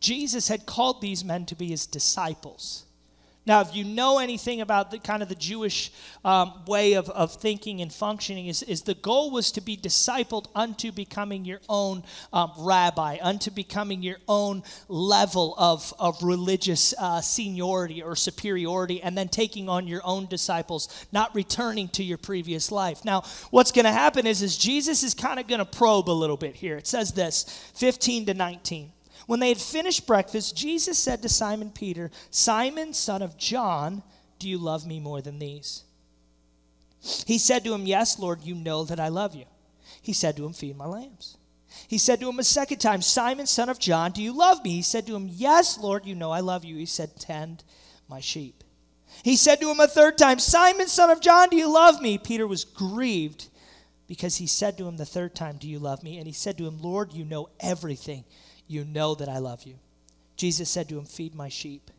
Jesus 0.00 0.48
had 0.48 0.64
called 0.64 1.00
these 1.00 1.24
men 1.24 1.44
to 1.46 1.54
be 1.54 1.68
his 1.68 1.86
disciples. 1.86 2.84
Now, 3.48 3.62
if 3.62 3.74
you 3.74 3.82
know 3.82 4.18
anything 4.18 4.60
about 4.60 4.90
the 4.90 4.98
kind 4.98 5.22
of 5.22 5.30
the 5.30 5.34
Jewish 5.34 5.90
um, 6.22 6.52
way 6.66 6.92
of, 6.92 7.08
of 7.08 7.32
thinking 7.32 7.80
and 7.80 7.90
functioning, 7.90 8.46
is, 8.46 8.62
is 8.62 8.82
the 8.82 8.94
goal 8.94 9.30
was 9.30 9.50
to 9.52 9.62
be 9.62 9.74
discipled 9.74 10.48
unto 10.54 10.92
becoming 10.92 11.46
your 11.46 11.60
own 11.66 12.04
um, 12.30 12.52
rabbi, 12.58 13.16
unto 13.22 13.50
becoming 13.50 14.02
your 14.02 14.18
own 14.28 14.62
level 14.88 15.54
of, 15.56 15.94
of 15.98 16.22
religious 16.22 16.92
uh, 16.98 17.22
seniority 17.22 18.02
or 18.02 18.14
superiority, 18.14 19.02
and 19.02 19.16
then 19.16 19.28
taking 19.28 19.70
on 19.70 19.86
your 19.86 20.02
own 20.04 20.26
disciples, 20.26 21.06
not 21.10 21.34
returning 21.34 21.88
to 21.88 22.04
your 22.04 22.18
previous 22.18 22.70
life. 22.70 23.02
Now, 23.02 23.22
what's 23.50 23.72
going 23.72 23.86
to 23.86 23.92
happen 23.92 24.26
is, 24.26 24.42
is 24.42 24.58
Jesus 24.58 25.02
is 25.02 25.14
kind 25.14 25.40
of 25.40 25.48
going 25.48 25.60
to 25.60 25.64
probe 25.64 26.10
a 26.10 26.12
little 26.12 26.36
bit 26.36 26.54
here. 26.54 26.76
It 26.76 26.86
says 26.86 27.12
this 27.12 27.44
15 27.74 28.26
to 28.26 28.34
19. 28.34 28.92
When 29.28 29.40
they 29.40 29.50
had 29.50 29.60
finished 29.60 30.06
breakfast, 30.06 30.56
Jesus 30.56 30.98
said 30.98 31.20
to 31.20 31.28
Simon 31.28 31.70
Peter, 31.70 32.10
Simon, 32.30 32.94
son 32.94 33.20
of 33.20 33.36
John, 33.36 34.02
do 34.38 34.48
you 34.48 34.56
love 34.56 34.86
me 34.86 35.00
more 35.00 35.20
than 35.20 35.38
these? 35.38 35.84
He 37.26 37.36
said 37.36 37.62
to 37.64 37.74
him, 37.74 37.84
Yes, 37.84 38.18
Lord, 38.18 38.40
you 38.40 38.54
know 38.54 38.84
that 38.84 38.98
I 38.98 39.08
love 39.08 39.34
you. 39.34 39.44
He 40.00 40.14
said 40.14 40.34
to 40.38 40.46
him, 40.46 40.54
Feed 40.54 40.78
my 40.78 40.86
lambs. 40.86 41.36
He 41.88 41.98
said 41.98 42.20
to 42.20 42.28
him 42.30 42.38
a 42.38 42.42
second 42.42 42.78
time, 42.78 43.02
Simon, 43.02 43.46
son 43.46 43.68
of 43.68 43.78
John, 43.78 44.12
do 44.12 44.22
you 44.22 44.32
love 44.32 44.64
me? 44.64 44.70
He 44.70 44.82
said 44.82 45.06
to 45.06 45.14
him, 45.14 45.28
Yes, 45.30 45.76
Lord, 45.76 46.06
you 46.06 46.14
know 46.14 46.30
I 46.30 46.40
love 46.40 46.64
you. 46.64 46.76
He 46.76 46.86
said, 46.86 47.20
Tend 47.20 47.64
my 48.08 48.20
sheep. 48.20 48.64
He 49.22 49.36
said 49.36 49.60
to 49.60 49.70
him 49.70 49.78
a 49.78 49.88
third 49.88 50.16
time, 50.16 50.38
Simon, 50.38 50.86
son 50.86 51.10
of 51.10 51.20
John, 51.20 51.50
do 51.50 51.56
you 51.58 51.70
love 51.70 52.00
me? 52.00 52.16
Peter 52.16 52.46
was 52.46 52.64
grieved 52.64 53.48
because 54.06 54.36
he 54.36 54.46
said 54.46 54.78
to 54.78 54.88
him 54.88 54.96
the 54.96 55.04
third 55.04 55.34
time, 55.34 55.58
Do 55.58 55.68
you 55.68 55.78
love 55.78 56.02
me? 56.02 56.16
And 56.16 56.26
he 56.26 56.32
said 56.32 56.56
to 56.56 56.66
him, 56.66 56.80
Lord, 56.80 57.12
you 57.12 57.26
know 57.26 57.50
everything. 57.60 58.24
You 58.68 58.84
know 58.84 59.14
that 59.16 59.28
I 59.28 59.38
love 59.38 59.64
you. 59.64 59.74
Jesus 60.36 60.70
said 60.70 60.88
to 60.88 60.98
him, 60.98 61.04
Feed 61.04 61.34
my 61.34 61.48
sheep. 61.48 61.90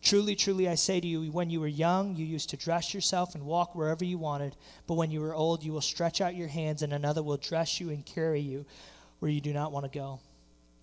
Truly, 0.00 0.34
truly, 0.34 0.68
I 0.68 0.74
say 0.74 1.00
to 1.00 1.06
you, 1.06 1.30
when 1.30 1.50
you 1.50 1.60
were 1.60 1.68
young, 1.68 2.16
you 2.16 2.24
used 2.24 2.50
to 2.50 2.56
dress 2.56 2.92
yourself 2.92 3.34
and 3.34 3.44
walk 3.44 3.74
wherever 3.74 4.04
you 4.04 4.18
wanted. 4.18 4.56
But 4.86 4.94
when 4.94 5.10
you 5.12 5.22
are 5.24 5.34
old, 5.34 5.62
you 5.62 5.72
will 5.72 5.80
stretch 5.80 6.20
out 6.20 6.34
your 6.34 6.48
hands, 6.48 6.82
and 6.82 6.92
another 6.92 7.22
will 7.22 7.36
dress 7.36 7.80
you 7.80 7.90
and 7.90 8.04
carry 8.04 8.40
you 8.40 8.64
where 9.20 9.30
you 9.30 9.40
do 9.40 9.52
not 9.52 9.70
want 9.70 9.84
to 9.84 9.98
go. 9.98 10.18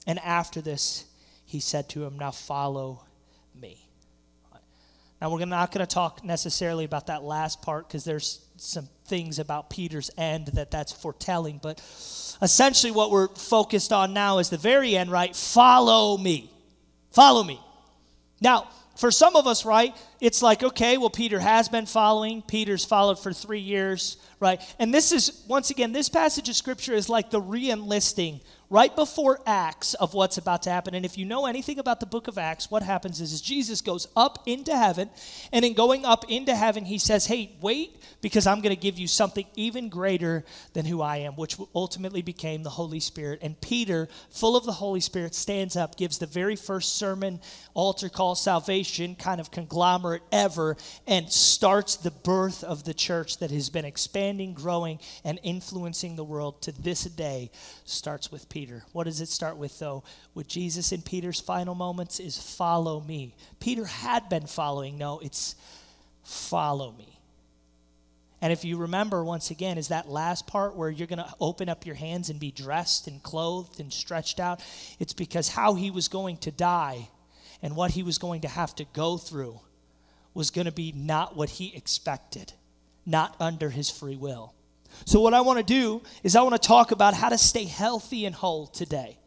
And 0.08 0.20
after 0.20 0.62
this, 0.62 1.06
he 1.46 1.60
said 1.60 1.90
to 1.90 2.06
him, 2.06 2.18
Now 2.18 2.32
follow 2.32 3.04
me. 3.60 3.89
Now, 5.22 5.30
we're 5.32 5.46
not 5.46 5.72
going 5.72 5.86
to 5.86 5.94
talk 5.94 6.24
necessarily 6.24 6.86
about 6.86 7.08
that 7.08 7.24
last 7.24 7.62
part 7.62 7.88
because 7.88 8.06
there's 8.06 8.40
some 8.56 8.88
things 9.06 9.38
about 9.40 9.70
Peter's 9.70 10.10
end 10.18 10.48
that 10.54 10.72
that's 10.72 10.92
foretelling. 10.94 11.60
But 11.62 11.80
essentially, 12.42 12.92
what 12.92 13.12
we're 13.12 13.28
focused 13.28 13.92
on 13.92 14.14
now 14.14 14.38
is 14.38 14.50
the 14.50 14.58
very 14.58 14.96
end, 14.96 15.12
right? 15.12 15.36
Follow 15.36 16.18
me. 16.18 16.50
Follow 17.12 17.44
me. 17.44 17.60
Now, 18.40 18.70
for 18.96 19.12
some 19.12 19.36
of 19.36 19.48
us, 19.48 19.66
right, 19.66 19.96
it's 20.20 20.42
like, 20.42 20.64
okay, 20.64 20.98
well, 20.98 21.10
Peter 21.10 21.40
has 21.40 21.70
been 21.70 21.86
following. 21.86 22.42
Peter's 22.42 22.84
followed 22.84 23.20
for 23.20 23.32
three 23.32 23.62
years, 23.62 24.18
right? 24.40 24.62
And 24.78 24.94
this 24.94 25.12
is, 25.12 25.44
once 25.48 25.70
again, 25.70 25.92
this 25.92 26.10
passage 26.10 26.50
of 26.50 26.56
scripture 26.56 26.94
is 26.94 27.10
like 27.10 27.30
the 27.30 27.42
re 27.42 27.70
enlisting 27.72 28.42
right 28.70 28.96
before 28.96 29.40
Acts 29.46 29.96
of 29.96 30.14
what's 30.14 30.38
about 30.38 30.64
to 30.64 30.70
happen. 30.70 30.94
And 30.94 31.06
if 31.06 31.18
you 31.18 31.26
know 31.26 31.46
anything 31.46 31.80
about 31.80 32.00
the 32.00 32.06
book 32.06 32.28
of 32.28 32.38
Acts, 32.38 32.70
what 32.70 32.84
happens 32.84 33.20
is, 33.20 33.34
is 33.34 33.42
Jesus 33.42 33.82
goes 33.82 34.08
up 34.16 34.44
into 34.46 34.76
heaven, 34.76 35.10
and 35.52 35.66
in 35.66 35.74
going 35.74 36.06
up 36.06 36.26
into 36.30 36.56
heaven, 36.56 36.86
he 36.86 37.00
says, 37.00 37.26
Hey, 37.26 37.56
wait, 37.62 38.02
because 38.22 38.46
I'm 38.46 38.62
going 38.62 38.76
to 38.76 38.82
give 38.82 39.00
you 39.00 39.08
something 39.08 39.46
even 39.56 39.90
greater 39.90 40.46
than 40.74 40.86
who 40.86 41.02
I 41.02 41.18
am, 41.18 41.36
which 41.36 41.58
ultimately 41.74 42.22
became 42.22 42.64
the 42.64 42.70
Holy 42.70 43.00
Spirit. 43.00 43.40
And 43.42 43.60
Peter, 43.60 44.08
full 44.30 44.56
of 44.56 44.66
the 44.66 44.74
Holy 44.74 45.00
Spirit, 45.00 45.34
stands 45.34 45.76
up, 45.76 45.98
gives 45.98 46.20
the 46.20 46.28
very 46.28 46.56
first 46.56 46.98
sermon, 46.98 47.40
altar 47.74 48.10
call, 48.10 48.36
salvation 48.36 49.16
kind 49.16 49.42
of 49.42 49.52
conglomerate 49.52 50.09
ever, 50.32 50.78
and 51.06 51.32
starts 51.32 51.96
the 51.96 52.12
birth 52.12 52.64
of 52.64 52.84
the 52.84 52.94
church 52.94 53.38
that 53.38 53.52
has 53.52 53.70
been 53.70 53.86
expanding, 53.86 54.54
growing, 54.54 55.00
and 55.24 55.40
influencing 55.44 56.16
the 56.16 56.24
world 56.24 56.62
to 56.64 56.72
this 56.72 57.04
day. 57.04 57.52
Starts 57.86 58.32
with 58.32 58.50
Peter. 58.50 58.84
What 58.94 59.04
does 59.04 59.22
it 59.22 59.30
start 59.30 59.58
with, 59.58 59.78
though? 59.78 60.04
With 60.34 60.48
Jesus 60.48 60.92
in 60.92 61.02
Peter's 61.02 61.40
final 61.40 61.76
moments 61.76 62.20
is 62.20 62.38
follow 62.38 63.02
me. 63.02 63.36
Peter 63.60 63.86
had 63.86 64.30
been 64.30 64.48
following. 64.48 64.98
No, 64.98 65.20
it's 65.20 65.56
follow 66.24 66.92
me. 66.92 67.20
And 68.42 68.54
if 68.54 68.64
you 68.64 68.78
remember, 68.78 69.24
once 69.24 69.52
again, 69.52 69.78
is 69.78 69.90
that 69.90 70.08
last 70.08 70.48
part 70.48 70.76
where 70.76 70.90
you're 70.90 71.08
going 71.08 71.20
to 71.20 71.34
open 71.42 71.68
up 71.68 71.86
your 71.86 71.96
hands 71.96 72.30
and 72.30 72.40
be 72.40 72.52
dressed 72.52 73.08
and 73.08 73.22
clothed 73.22 73.80
and 73.80 73.92
stretched 73.92 74.40
out? 74.40 74.62
It's 74.98 75.14
because 75.14 75.50
how 75.50 75.74
he 75.74 75.92
was 75.92 76.08
going 76.08 76.38
to 76.38 76.52
die 76.52 77.10
and 77.62 77.76
what 77.76 77.92
he 77.92 78.04
was 78.04 78.18
going 78.18 78.42
to 78.42 78.48
have 78.48 78.74
to 78.76 78.86
go 78.94 79.18
through 79.18 79.60
was 80.40 80.52
going 80.52 80.66
to 80.66 80.72
be 80.72 80.94
not 80.96 81.36
what 81.36 81.50
he 81.50 81.76
expected, 81.76 82.54
not 83.06 83.36
under 83.42 83.70
his 83.70 83.92
free 83.92 84.16
will. 84.16 84.54
So, 85.06 85.20
what 85.20 85.34
I 85.34 85.42
want 85.42 85.60
to 85.60 85.64
do 85.64 86.02
is 86.24 86.36
I 86.36 86.42
want 86.42 86.60
to 86.60 86.68
talk 86.68 86.92
about 86.92 87.14
how 87.14 87.28
to 87.28 87.38
stay 87.38 87.66
healthy 87.66 88.26
and 88.26 88.34
whole 88.34 88.66
today. 88.66 89.20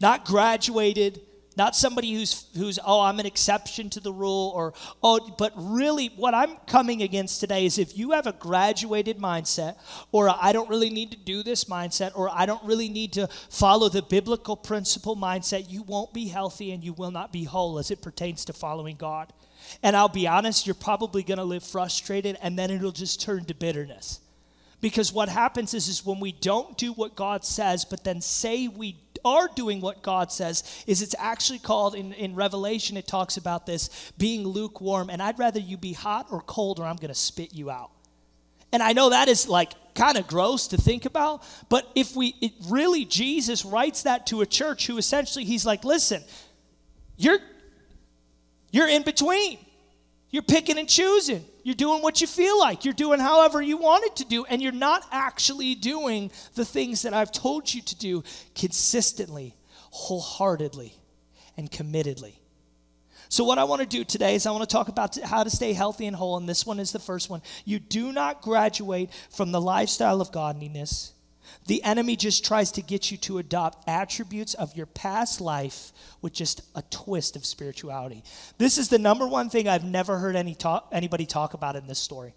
Not 0.00 0.24
graduated, 0.24 1.20
not 1.56 1.74
somebody 1.74 2.12
who's 2.12 2.46
who's 2.54 2.78
oh 2.84 3.00
i'm 3.00 3.18
an 3.18 3.26
exception 3.26 3.88
to 3.88 4.00
the 4.00 4.12
rule 4.12 4.52
or 4.54 4.74
oh 5.02 5.34
but 5.38 5.52
really 5.56 6.08
what 6.16 6.34
i'm 6.34 6.54
coming 6.66 7.00
against 7.02 7.40
today 7.40 7.64
is 7.64 7.78
if 7.78 7.96
you 7.96 8.10
have 8.10 8.26
a 8.26 8.32
graduated 8.32 9.18
mindset 9.18 9.76
or 10.12 10.28
i 10.28 10.52
don't 10.52 10.68
really 10.68 10.90
need 10.90 11.10
to 11.10 11.16
do 11.16 11.42
this 11.42 11.64
mindset 11.64 12.12
or 12.14 12.28
i 12.30 12.44
don't 12.44 12.62
really 12.62 12.88
need 12.88 13.12
to 13.14 13.26
follow 13.48 13.88
the 13.88 14.02
biblical 14.02 14.54
principle 14.54 15.16
mindset 15.16 15.70
you 15.70 15.82
won't 15.82 16.12
be 16.12 16.28
healthy 16.28 16.72
and 16.72 16.84
you 16.84 16.92
will 16.92 17.10
not 17.10 17.32
be 17.32 17.44
whole 17.44 17.78
as 17.78 17.90
it 17.90 18.02
pertains 18.02 18.44
to 18.44 18.52
following 18.52 18.96
god 18.96 19.32
and 19.82 19.96
i'll 19.96 20.08
be 20.08 20.26
honest 20.26 20.66
you're 20.66 20.74
probably 20.74 21.22
going 21.22 21.38
to 21.38 21.44
live 21.44 21.64
frustrated 21.64 22.36
and 22.42 22.58
then 22.58 22.70
it'll 22.70 22.92
just 22.92 23.20
turn 23.20 23.44
to 23.44 23.54
bitterness 23.54 24.20
because 24.80 25.12
what 25.12 25.28
happens 25.28 25.74
is, 25.74 25.88
is 25.88 26.04
when 26.04 26.20
we 26.20 26.32
don't 26.32 26.76
do 26.76 26.92
what 26.92 27.16
God 27.16 27.44
says, 27.44 27.84
but 27.84 28.04
then 28.04 28.20
say 28.20 28.68
we 28.68 28.96
are 29.24 29.48
doing 29.54 29.80
what 29.80 30.02
God 30.02 30.30
says, 30.30 30.84
is 30.86 31.02
it's 31.02 31.14
actually 31.18 31.58
called 31.58 31.94
in, 31.94 32.12
in 32.12 32.34
Revelation, 32.34 32.96
it 32.96 33.06
talks 33.06 33.36
about 33.36 33.66
this 33.66 34.12
being 34.18 34.46
lukewarm. 34.46 35.08
And 35.10 35.22
I'd 35.22 35.38
rather 35.38 35.60
you 35.60 35.76
be 35.76 35.92
hot 35.92 36.28
or 36.30 36.40
cold, 36.42 36.78
or 36.78 36.84
I'm 36.84 36.96
going 36.96 37.08
to 37.08 37.14
spit 37.14 37.54
you 37.54 37.70
out. 37.70 37.90
And 38.72 38.82
I 38.82 38.92
know 38.92 39.10
that 39.10 39.28
is 39.28 39.48
like 39.48 39.72
kind 39.94 40.18
of 40.18 40.26
gross 40.26 40.68
to 40.68 40.76
think 40.76 41.06
about, 41.06 41.42
but 41.70 41.90
if 41.94 42.14
we 42.14 42.34
it 42.42 42.52
really 42.68 43.06
Jesus 43.06 43.64
writes 43.64 44.02
that 44.02 44.26
to 44.26 44.42
a 44.42 44.46
church 44.46 44.86
who 44.86 44.98
essentially 44.98 45.44
he's 45.44 45.64
like, 45.64 45.84
listen, 45.84 46.22
you're 47.16 47.38
you're 48.76 48.88
in 48.88 49.02
between. 49.02 49.58
You're 50.28 50.42
picking 50.42 50.76
and 50.76 50.86
choosing. 50.86 51.42
You're 51.62 51.74
doing 51.74 52.02
what 52.02 52.20
you 52.20 52.26
feel 52.26 52.58
like. 52.58 52.84
You're 52.84 52.92
doing 52.92 53.20
however 53.20 53.62
you 53.62 53.78
want 53.78 54.04
it 54.04 54.16
to 54.16 54.24
do, 54.26 54.44
and 54.44 54.60
you're 54.60 54.70
not 54.70 55.02
actually 55.10 55.74
doing 55.74 56.30
the 56.54 56.64
things 56.64 57.02
that 57.02 57.14
I've 57.14 57.32
told 57.32 57.72
you 57.72 57.80
to 57.80 57.96
do 57.96 58.22
consistently, 58.54 59.54
wholeheartedly, 59.90 60.92
and 61.56 61.70
committedly. 61.70 62.34
So, 63.30 63.44
what 63.44 63.58
I 63.58 63.64
want 63.64 63.80
to 63.80 63.88
do 63.88 64.04
today 64.04 64.34
is 64.34 64.44
I 64.44 64.50
want 64.50 64.68
to 64.68 64.72
talk 64.72 64.88
about 64.88 65.16
how 65.22 65.42
to 65.42 65.50
stay 65.50 65.72
healthy 65.72 66.06
and 66.06 66.14
whole, 66.14 66.36
and 66.36 66.46
this 66.46 66.66
one 66.66 66.78
is 66.78 66.92
the 66.92 66.98
first 66.98 67.30
one. 67.30 67.40
You 67.64 67.78
do 67.78 68.12
not 68.12 68.42
graduate 68.42 69.10
from 69.30 69.52
the 69.52 69.60
lifestyle 69.60 70.20
of 70.20 70.32
godliness 70.32 71.12
the 71.66 71.82
enemy 71.82 72.16
just 72.16 72.44
tries 72.44 72.72
to 72.72 72.82
get 72.82 73.10
you 73.10 73.16
to 73.18 73.38
adopt 73.38 73.88
attributes 73.88 74.54
of 74.54 74.76
your 74.76 74.86
past 74.86 75.40
life 75.40 75.92
with 76.22 76.32
just 76.32 76.62
a 76.74 76.82
twist 76.90 77.36
of 77.36 77.44
spirituality. 77.44 78.22
This 78.58 78.78
is 78.78 78.88
the 78.88 78.98
number 78.98 79.26
one 79.26 79.50
thing 79.50 79.68
I've 79.68 79.84
never 79.84 80.18
heard 80.18 80.36
any 80.36 80.54
talk, 80.54 80.88
anybody 80.92 81.26
talk 81.26 81.54
about 81.54 81.76
in 81.76 81.86
this 81.86 81.98
story. 81.98 82.34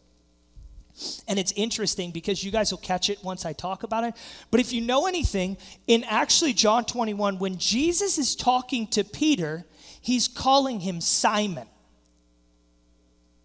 And 1.27 1.39
it's 1.39 1.53
interesting 1.53 2.11
because 2.11 2.43
you 2.43 2.51
guys 2.51 2.71
will 2.71 2.79
catch 2.79 3.09
it 3.09 3.23
once 3.23 3.45
I 3.45 3.53
talk 3.53 3.83
about 3.83 4.03
it. 4.03 4.15
But 4.51 4.59
if 4.59 4.73
you 4.73 4.81
know 4.81 5.07
anything, 5.07 5.57
in 5.87 6.03
actually 6.03 6.53
John 6.53 6.83
21, 6.85 7.39
when 7.39 7.57
Jesus 7.57 8.17
is 8.17 8.35
talking 8.35 8.87
to 8.87 9.03
Peter, 9.03 9.65
he's 10.01 10.27
calling 10.27 10.81
him 10.81 10.99
Simon. 10.99 11.67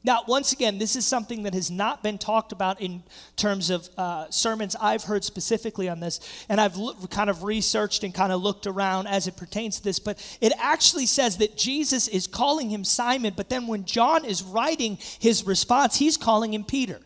Now, 0.06 0.20
once 0.28 0.52
again, 0.52 0.76
this 0.76 0.96
is 0.96 1.06
something 1.06 1.44
that 1.44 1.54
has 1.54 1.70
not 1.70 2.02
been 2.02 2.18
talked 2.18 2.52
about 2.52 2.82
in 2.82 3.02
terms 3.36 3.70
of 3.70 3.88
uh, 3.96 4.26
sermons 4.28 4.76
I've 4.78 5.02
heard 5.02 5.24
specifically 5.24 5.88
on 5.88 5.98
this, 5.98 6.20
and 6.50 6.60
I've 6.60 6.76
lo- 6.76 6.94
kind 7.10 7.30
of 7.30 7.42
researched 7.42 8.04
and 8.04 8.12
kind 8.12 8.30
of 8.30 8.42
looked 8.42 8.66
around 8.66 9.06
as 9.06 9.26
it 9.26 9.38
pertains 9.38 9.78
to 9.78 9.84
this. 9.84 9.98
But 9.98 10.22
it 10.42 10.52
actually 10.58 11.06
says 11.06 11.38
that 11.38 11.56
Jesus 11.56 12.06
is 12.06 12.26
calling 12.26 12.68
him 12.68 12.84
Simon, 12.84 13.32
but 13.34 13.48
then 13.48 13.66
when 13.66 13.86
John 13.86 14.26
is 14.26 14.42
writing 14.42 14.98
his 15.20 15.46
response, 15.46 15.96
he's 15.96 16.18
calling 16.18 16.52
him 16.52 16.64
Peter. 16.64 17.00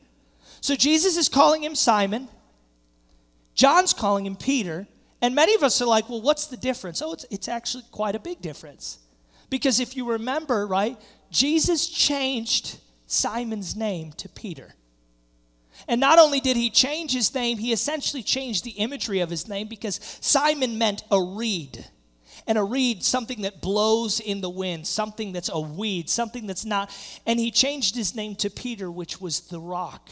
So 0.60 0.74
Jesus 0.74 1.16
is 1.16 1.28
calling 1.28 1.62
him 1.62 1.76
Simon, 1.76 2.28
John's 3.54 3.92
calling 3.92 4.26
him 4.26 4.34
Peter, 4.34 4.88
and 5.22 5.36
many 5.36 5.54
of 5.54 5.62
us 5.62 5.80
are 5.80 5.86
like, 5.86 6.08
well, 6.08 6.20
what's 6.20 6.48
the 6.48 6.56
difference? 6.56 7.00
Oh, 7.00 7.12
it's, 7.12 7.26
it's 7.30 7.46
actually 7.46 7.84
quite 7.92 8.16
a 8.16 8.20
big 8.20 8.40
difference. 8.40 8.98
Because 9.50 9.78
if 9.78 9.96
you 9.96 10.10
remember, 10.10 10.66
right, 10.66 10.96
Jesus 11.30 11.86
changed 11.86 12.78
Simon's 13.08 13.74
name 13.74 14.12
to 14.12 14.28
Peter. 14.28 14.74
And 15.88 16.00
not 16.00 16.18
only 16.18 16.40
did 16.40 16.56
he 16.56 16.70
change 16.70 17.12
his 17.12 17.34
name, 17.34 17.58
he 17.58 17.72
essentially 17.72 18.22
changed 18.22 18.64
the 18.64 18.72
imagery 18.72 19.20
of 19.20 19.30
his 19.30 19.48
name 19.48 19.66
because 19.66 19.98
Simon 20.20 20.78
meant 20.78 21.02
a 21.10 21.20
reed. 21.20 21.86
And 22.46 22.58
a 22.58 22.62
reed, 22.62 23.02
something 23.02 23.42
that 23.42 23.60
blows 23.60 24.20
in 24.20 24.40
the 24.40 24.50
wind, 24.50 24.86
something 24.86 25.32
that's 25.32 25.50
a 25.52 25.60
weed, 25.60 26.08
something 26.08 26.46
that's 26.46 26.64
not. 26.64 26.94
And 27.26 27.40
he 27.40 27.50
changed 27.50 27.96
his 27.96 28.14
name 28.14 28.36
to 28.36 28.50
Peter, 28.50 28.90
which 28.90 29.20
was 29.20 29.40
the 29.40 29.60
rock. 29.60 30.08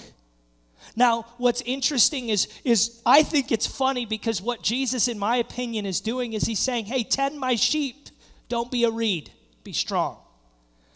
Now, 0.94 1.26
what's 1.36 1.62
interesting 1.62 2.30
is, 2.30 2.48
is 2.64 3.00
I 3.04 3.22
think 3.22 3.52
it's 3.52 3.66
funny 3.66 4.06
because 4.06 4.40
what 4.40 4.62
Jesus, 4.62 5.08
in 5.08 5.18
my 5.18 5.36
opinion, 5.36 5.84
is 5.84 6.00
doing 6.00 6.32
is 6.32 6.44
he's 6.44 6.58
saying, 6.58 6.86
hey, 6.86 7.04
tend 7.04 7.38
my 7.38 7.56
sheep. 7.56 8.08
Don't 8.48 8.70
be 8.70 8.84
a 8.84 8.90
reed, 8.90 9.30
be 9.64 9.72
strong. 9.72 10.18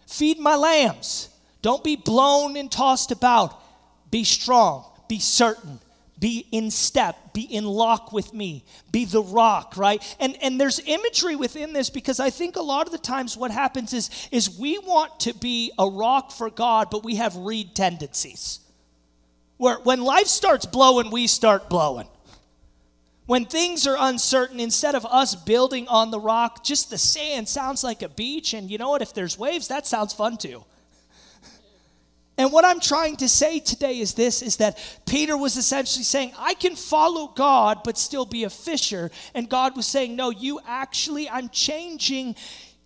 Feed 0.06 0.38
my 0.38 0.56
lambs. 0.56 1.28
Don't 1.62 1.84
be 1.84 1.96
blown 1.96 2.56
and 2.56 2.70
tossed 2.70 3.12
about. 3.12 3.60
Be 4.10 4.24
strong, 4.24 4.84
be 5.08 5.20
certain, 5.20 5.78
be 6.18 6.46
in 6.50 6.70
step, 6.70 7.32
be 7.32 7.42
in 7.42 7.64
lock 7.64 8.12
with 8.12 8.34
me, 8.34 8.64
be 8.90 9.04
the 9.04 9.22
rock, 9.22 9.76
right? 9.76 10.02
And 10.18 10.36
and 10.42 10.60
there's 10.60 10.80
imagery 10.84 11.36
within 11.36 11.72
this 11.72 11.90
because 11.90 12.18
I 12.18 12.30
think 12.30 12.56
a 12.56 12.62
lot 12.62 12.86
of 12.86 12.92
the 12.92 12.98
times 12.98 13.36
what 13.36 13.50
happens 13.50 13.92
is 13.92 14.10
is 14.32 14.58
we 14.58 14.78
want 14.78 15.20
to 15.20 15.34
be 15.34 15.72
a 15.78 15.88
rock 15.88 16.32
for 16.32 16.50
God, 16.50 16.88
but 16.90 17.04
we 17.04 17.16
have 17.16 17.36
reed 17.36 17.74
tendencies. 17.74 18.60
Where 19.58 19.76
when 19.76 20.00
life 20.00 20.26
starts 20.26 20.66
blowing, 20.66 21.10
we 21.10 21.26
start 21.26 21.68
blowing. 21.68 22.08
When 23.26 23.44
things 23.44 23.86
are 23.86 23.96
uncertain, 23.96 24.58
instead 24.58 24.96
of 24.96 25.06
us 25.06 25.36
building 25.36 25.86
on 25.86 26.10
the 26.10 26.18
rock, 26.18 26.64
just 26.64 26.90
the 26.90 26.98
sand 26.98 27.48
sounds 27.48 27.84
like 27.84 28.02
a 28.02 28.08
beach. 28.08 28.54
And 28.54 28.68
you 28.68 28.76
know 28.76 28.90
what? 28.90 29.02
If 29.02 29.14
there's 29.14 29.38
waves, 29.38 29.68
that 29.68 29.86
sounds 29.86 30.12
fun 30.12 30.36
too. 30.36 30.64
And 32.40 32.50
what 32.50 32.64
I'm 32.64 32.80
trying 32.80 33.16
to 33.16 33.28
say 33.28 33.58
today 33.60 33.98
is 33.98 34.14
this 34.14 34.40
is 34.40 34.56
that 34.56 34.78
Peter 35.04 35.36
was 35.36 35.58
essentially 35.58 36.04
saying, 36.04 36.32
I 36.38 36.54
can 36.54 36.74
follow 36.74 37.26
God 37.36 37.80
but 37.84 37.98
still 37.98 38.24
be 38.24 38.44
a 38.44 38.50
fisher. 38.50 39.10
And 39.34 39.46
God 39.46 39.76
was 39.76 39.86
saying, 39.86 40.16
No, 40.16 40.30
you 40.30 40.58
actually, 40.66 41.28
I'm 41.28 41.50
changing. 41.50 42.36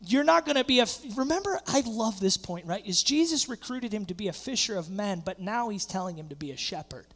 You're 0.04 0.24
not 0.24 0.44
going 0.44 0.56
to 0.56 0.64
be 0.64 0.80
a. 0.80 0.86
Remember, 1.14 1.60
I 1.68 1.84
love 1.86 2.18
this 2.18 2.36
point, 2.36 2.66
right? 2.66 2.84
Is 2.84 3.04
Jesus 3.04 3.48
recruited 3.48 3.94
him 3.94 4.06
to 4.06 4.14
be 4.14 4.26
a 4.26 4.32
fisher 4.32 4.76
of 4.76 4.90
men, 4.90 5.22
but 5.24 5.38
now 5.38 5.68
he's 5.68 5.86
telling 5.86 6.18
him 6.18 6.30
to 6.30 6.36
be 6.36 6.50
a 6.50 6.56
shepherd. 6.56 7.06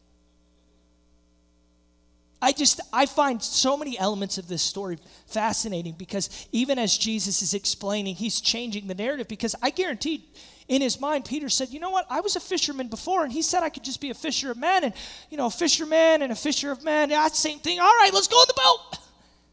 I 2.41 2.53
just 2.53 2.81
I 2.93 3.07
find 3.07 3.43
so 3.43 3.77
many 3.77 3.99
elements 3.99 4.39
of 4.39 4.47
this 4.47 4.63
story 4.63 4.99
fascinating 5.27 5.95
because 5.99 6.47
even 6.53 6.79
as 6.79 6.97
Jesus 6.97 7.43
is 7.43 7.53
explaining, 7.53 8.15
he's 8.15 8.41
changing 8.41 8.87
the 8.87 8.95
narrative 8.95 9.27
because 9.27 9.57
I 9.61 9.71
guarantee 9.71 10.25
in 10.69 10.81
his 10.81 11.01
mind 11.01 11.25
Peter 11.25 11.49
said, 11.49 11.71
"You 11.71 11.81
know 11.81 11.91
what? 11.91 12.07
I 12.09 12.21
was 12.21 12.37
a 12.37 12.41
fisherman 12.41 12.89
before 12.89 13.25
and 13.25 13.33
he 13.33 13.43
said 13.43 13.65
I 13.65 13.71
could 13.71 13.83
just 13.83 14.01
be 14.01 14.11
a 14.11 14.15
fisher 14.15 14.53
of 14.53 14.57
men 14.57 14.85
and 14.85 14.95
you 15.31 15.37
know, 15.37 15.47
a 15.47 15.51
fisherman 15.51 16.23
and 16.23 16.31
a 16.31 16.37
fisher 16.37 16.71
of 16.71 16.85
men, 16.85 17.11
yeah, 17.11 17.27
same 17.29 17.59
thing. 17.59 17.81
All 17.81 17.87
right, 17.87 18.11
let's 18.15 18.29
go 18.29 18.41
in 18.41 18.47
the 18.47 18.55
boat." 18.55 18.99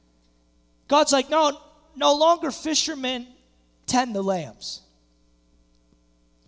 God's 0.87 1.11
like, 1.11 1.29
"No, 1.29 1.59
no 1.95 2.13
longer 2.13 2.51
fishermen 2.51 3.25
tend 3.87 4.13
the 4.13 4.21
lambs. 4.21 4.81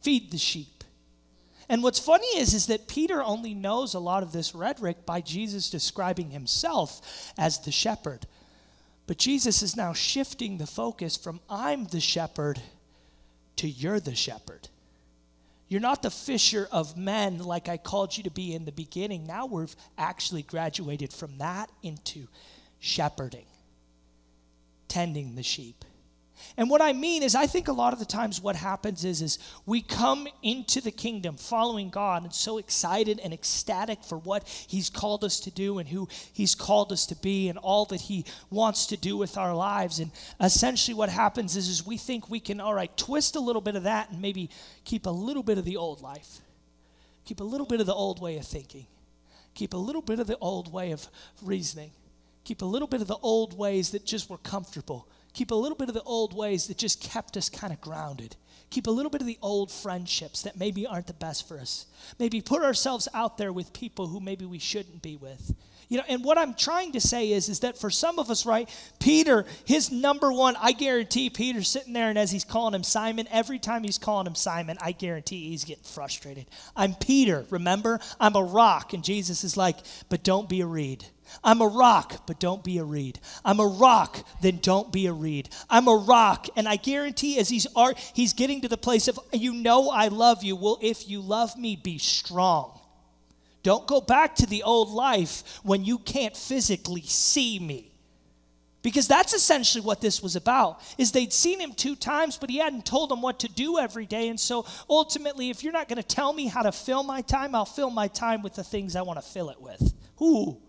Feed 0.01 0.29
the 0.29 0.37
sheep." 0.37 0.76
And 1.69 1.83
what's 1.83 1.99
funny 1.99 2.27
is, 2.37 2.53
is 2.53 2.67
that 2.67 2.87
Peter 2.87 3.21
only 3.21 3.53
knows 3.53 3.93
a 3.93 3.99
lot 3.99 4.23
of 4.23 4.31
this 4.31 4.55
rhetoric 4.55 5.05
by 5.05 5.21
Jesus 5.21 5.69
describing 5.69 6.31
himself 6.31 7.33
as 7.37 7.59
the 7.59 7.71
shepherd. 7.71 8.25
But 9.05 9.17
Jesus 9.17 9.61
is 9.61 9.75
now 9.75 9.93
shifting 9.93 10.57
the 10.57 10.67
focus 10.67 11.17
from 11.17 11.39
I'm 11.49 11.85
the 11.85 11.99
shepherd 11.99 12.61
to 13.57 13.67
you're 13.67 13.99
the 13.99 14.15
shepherd. 14.15 14.69
You're 15.67 15.81
not 15.81 16.01
the 16.01 16.11
fisher 16.11 16.67
of 16.71 16.97
men 16.97 17.39
like 17.39 17.67
I 17.67 17.75
called 17.75 18.15
you 18.15 18.23
to 18.23 18.31
be 18.31 18.53
in 18.53 18.63
the 18.63 18.71
beginning. 18.71 19.27
Now 19.27 19.45
we've 19.45 19.75
actually 19.97 20.43
graduated 20.43 21.11
from 21.11 21.39
that 21.39 21.69
into 21.83 22.27
shepherding, 22.79 23.47
tending 24.87 25.35
the 25.35 25.43
sheep. 25.43 25.83
And 26.59 26.71
what 26.71 26.81
I 26.81 26.91
mean 26.91 27.21
is, 27.21 27.35
I 27.35 27.45
think 27.45 27.67
a 27.67 27.71
lot 27.71 27.93
of 27.93 27.99
the 27.99 28.05
times 28.05 28.41
what 28.41 28.55
happens 28.55 29.05
is, 29.05 29.21
is 29.21 29.37
we 29.67 29.79
come 29.83 30.27
into 30.41 30.81
the 30.81 30.89
kingdom 30.89 31.37
following 31.37 31.91
God 31.91 32.23
and 32.23 32.33
so 32.33 32.57
excited 32.57 33.19
and 33.23 33.31
ecstatic 33.31 34.03
for 34.03 34.17
what 34.17 34.47
He's 34.67 34.89
called 34.89 35.23
us 35.23 35.39
to 35.41 35.51
do 35.51 35.77
and 35.77 35.87
who 35.87 36.07
He's 36.33 36.55
called 36.55 36.91
us 36.91 37.05
to 37.07 37.15
be 37.15 37.47
and 37.47 37.59
all 37.59 37.85
that 37.85 38.01
He 38.01 38.25
wants 38.49 38.87
to 38.87 38.97
do 38.97 39.15
with 39.15 39.37
our 39.37 39.53
lives. 39.53 39.99
And 39.99 40.09
essentially, 40.41 40.95
what 40.95 41.09
happens 41.09 41.55
is, 41.55 41.67
is 41.67 41.85
we 41.85 41.95
think 41.95 42.27
we 42.27 42.39
can, 42.39 42.59
all 42.59 42.73
right, 42.73 42.95
twist 42.97 43.35
a 43.35 43.39
little 43.39 43.61
bit 43.61 43.75
of 43.75 43.83
that 43.83 44.09
and 44.09 44.19
maybe 44.19 44.49
keep 44.83 45.05
a 45.05 45.11
little 45.11 45.43
bit 45.43 45.59
of 45.59 45.65
the 45.65 45.77
old 45.77 46.01
life, 46.01 46.39
keep 47.23 47.39
a 47.39 47.43
little 47.43 47.67
bit 47.67 47.81
of 47.81 47.85
the 47.85 47.93
old 47.93 48.19
way 48.19 48.35
of 48.39 48.45
thinking, 48.45 48.87
keep 49.53 49.75
a 49.75 49.77
little 49.77 50.01
bit 50.01 50.19
of 50.19 50.25
the 50.25 50.39
old 50.39 50.73
way 50.73 50.89
of 50.89 51.07
reasoning, 51.43 51.91
keep 52.43 52.63
a 52.63 52.65
little 52.65 52.87
bit 52.87 53.01
of 53.01 53.07
the 53.07 53.17
old 53.21 53.55
ways 53.55 53.91
that 53.91 54.07
just 54.07 54.27
were 54.27 54.39
comfortable 54.39 55.07
Keep 55.37 55.51
a 55.51 55.55
little 55.55 55.77
bit 55.77 55.87
of 55.87 55.93
the 55.93 56.01
old 56.01 56.35
ways 56.35 56.65
that 56.65 56.79
just 56.79 56.99
kept 56.99 57.37
us 57.37 57.47
kind 57.47 57.71
of 57.71 57.79
grounded. 57.79 58.35
Keep 58.71 58.87
a 58.87 58.91
little 58.91 59.11
bit 59.11 59.21
of 59.21 59.27
the 59.27 59.37
old 59.39 59.71
friendships 59.71 60.41
that 60.41 60.57
maybe 60.57 60.87
aren't 60.87 61.05
the 61.05 61.13
best 61.13 61.47
for 61.47 61.59
us. 61.59 61.85
Maybe 62.17 62.41
put 62.41 62.63
ourselves 62.63 63.07
out 63.13 63.37
there 63.37 63.53
with 63.53 63.71
people 63.71 64.07
who 64.07 64.19
maybe 64.19 64.45
we 64.45 64.57
shouldn't 64.57 65.03
be 65.03 65.15
with. 65.15 65.53
You 65.89 65.99
know, 65.99 66.03
and 66.09 66.23
what 66.23 66.37
I'm 66.37 66.53
trying 66.53 66.91
to 66.93 66.99
say 66.99 67.31
is, 67.31 67.47
is 67.47 67.61
that 67.61 67.77
for 67.77 67.89
some 67.89 68.19
of 68.19 68.29
us, 68.29 68.45
right, 68.45 68.69
Peter, 68.99 69.45
his 69.63 69.89
number 69.89 70.33
one, 70.33 70.57
I 70.59 70.73
guarantee 70.73 71.29
Peter's 71.29 71.69
sitting 71.69 71.93
there, 71.93 72.09
and 72.09 72.19
as 72.19 72.29
he's 72.29 72.43
calling 72.43 72.73
him 72.73 72.83
Simon, 72.83 73.25
every 73.31 73.57
time 73.57 73.83
he's 73.83 73.97
calling 73.97 74.27
him 74.27 74.35
Simon, 74.35 74.77
I 74.81 74.91
guarantee 74.91 75.49
he's 75.49 75.63
getting 75.63 75.83
frustrated. 75.83 76.47
I'm 76.75 76.93
Peter, 76.93 77.45
remember? 77.49 78.01
I'm 78.19 78.35
a 78.35 78.43
rock. 78.43 78.93
And 78.93 79.03
Jesus 79.03 79.45
is 79.45 79.55
like, 79.55 79.77
but 80.09 80.23
don't 80.23 80.49
be 80.49 80.59
a 80.59 80.65
reed. 80.65 81.05
I'm 81.43 81.61
a 81.61 81.67
rock, 81.67 82.25
but 82.27 82.39
don't 82.39 82.63
be 82.63 82.77
a 82.77 82.83
reed. 82.83 83.19
I'm 83.43 83.59
a 83.59 83.67
rock, 83.67 84.25
then 84.41 84.59
don't 84.61 84.91
be 84.91 85.07
a 85.07 85.13
reed. 85.13 85.49
I'm 85.69 85.87
a 85.87 85.95
rock, 85.95 86.47
and 86.55 86.67
I 86.67 86.77
guarantee 86.77 87.37
as 87.39 87.49
he's 87.49 87.67
art, 87.75 87.97
he's 88.13 88.33
getting 88.33 88.61
to 88.61 88.69
the 88.69 88.77
place 88.77 89.07
of 89.07 89.19
you 89.33 89.53
know 89.53 89.89
I 89.89 90.07
love 90.07 90.43
you. 90.43 90.55
Well, 90.55 90.79
if 90.81 91.09
you 91.09 91.19
love 91.21 91.57
me, 91.57 91.75
be 91.75 91.97
strong. 91.97 92.76
Don't 93.67 93.85
go 93.85 93.99
back 93.99 94.33
to 94.35 94.45
the 94.45 94.63
old 94.63 94.91
life 94.91 95.59
when 95.61 95.83
you 95.83 95.97
can't 95.97 96.37
physically 96.37 97.01
see 97.01 97.59
me. 97.59 97.91
Because 98.81 99.09
that's 99.09 99.33
essentially 99.33 99.83
what 99.83 99.99
this 99.99 100.23
was 100.23 100.37
about. 100.37 100.79
Is 100.97 101.11
they'd 101.11 101.33
seen 101.33 101.59
him 101.59 101.73
two 101.73 101.97
times, 101.97 102.37
but 102.37 102.49
he 102.49 102.59
hadn't 102.59 102.85
told 102.85 103.11
them 103.11 103.21
what 103.21 103.39
to 103.39 103.49
do 103.49 103.77
every 103.77 104.05
day. 104.05 104.29
And 104.29 104.39
so 104.39 104.65
ultimately, 104.89 105.49
if 105.49 105.65
you're 105.65 105.73
not 105.73 105.89
going 105.89 106.01
to 106.01 106.07
tell 106.07 106.31
me 106.31 106.47
how 106.47 106.61
to 106.61 106.71
fill 106.71 107.03
my 107.03 107.19
time, 107.19 107.53
I'll 107.53 107.65
fill 107.65 107.89
my 107.89 108.07
time 108.07 108.41
with 108.41 108.55
the 108.55 108.63
things 108.63 108.95
I 108.95 109.01
want 109.01 109.19
to 109.19 109.27
fill 109.27 109.49
it 109.49 109.61
with. 109.61 109.93
Ooh. 110.21 110.61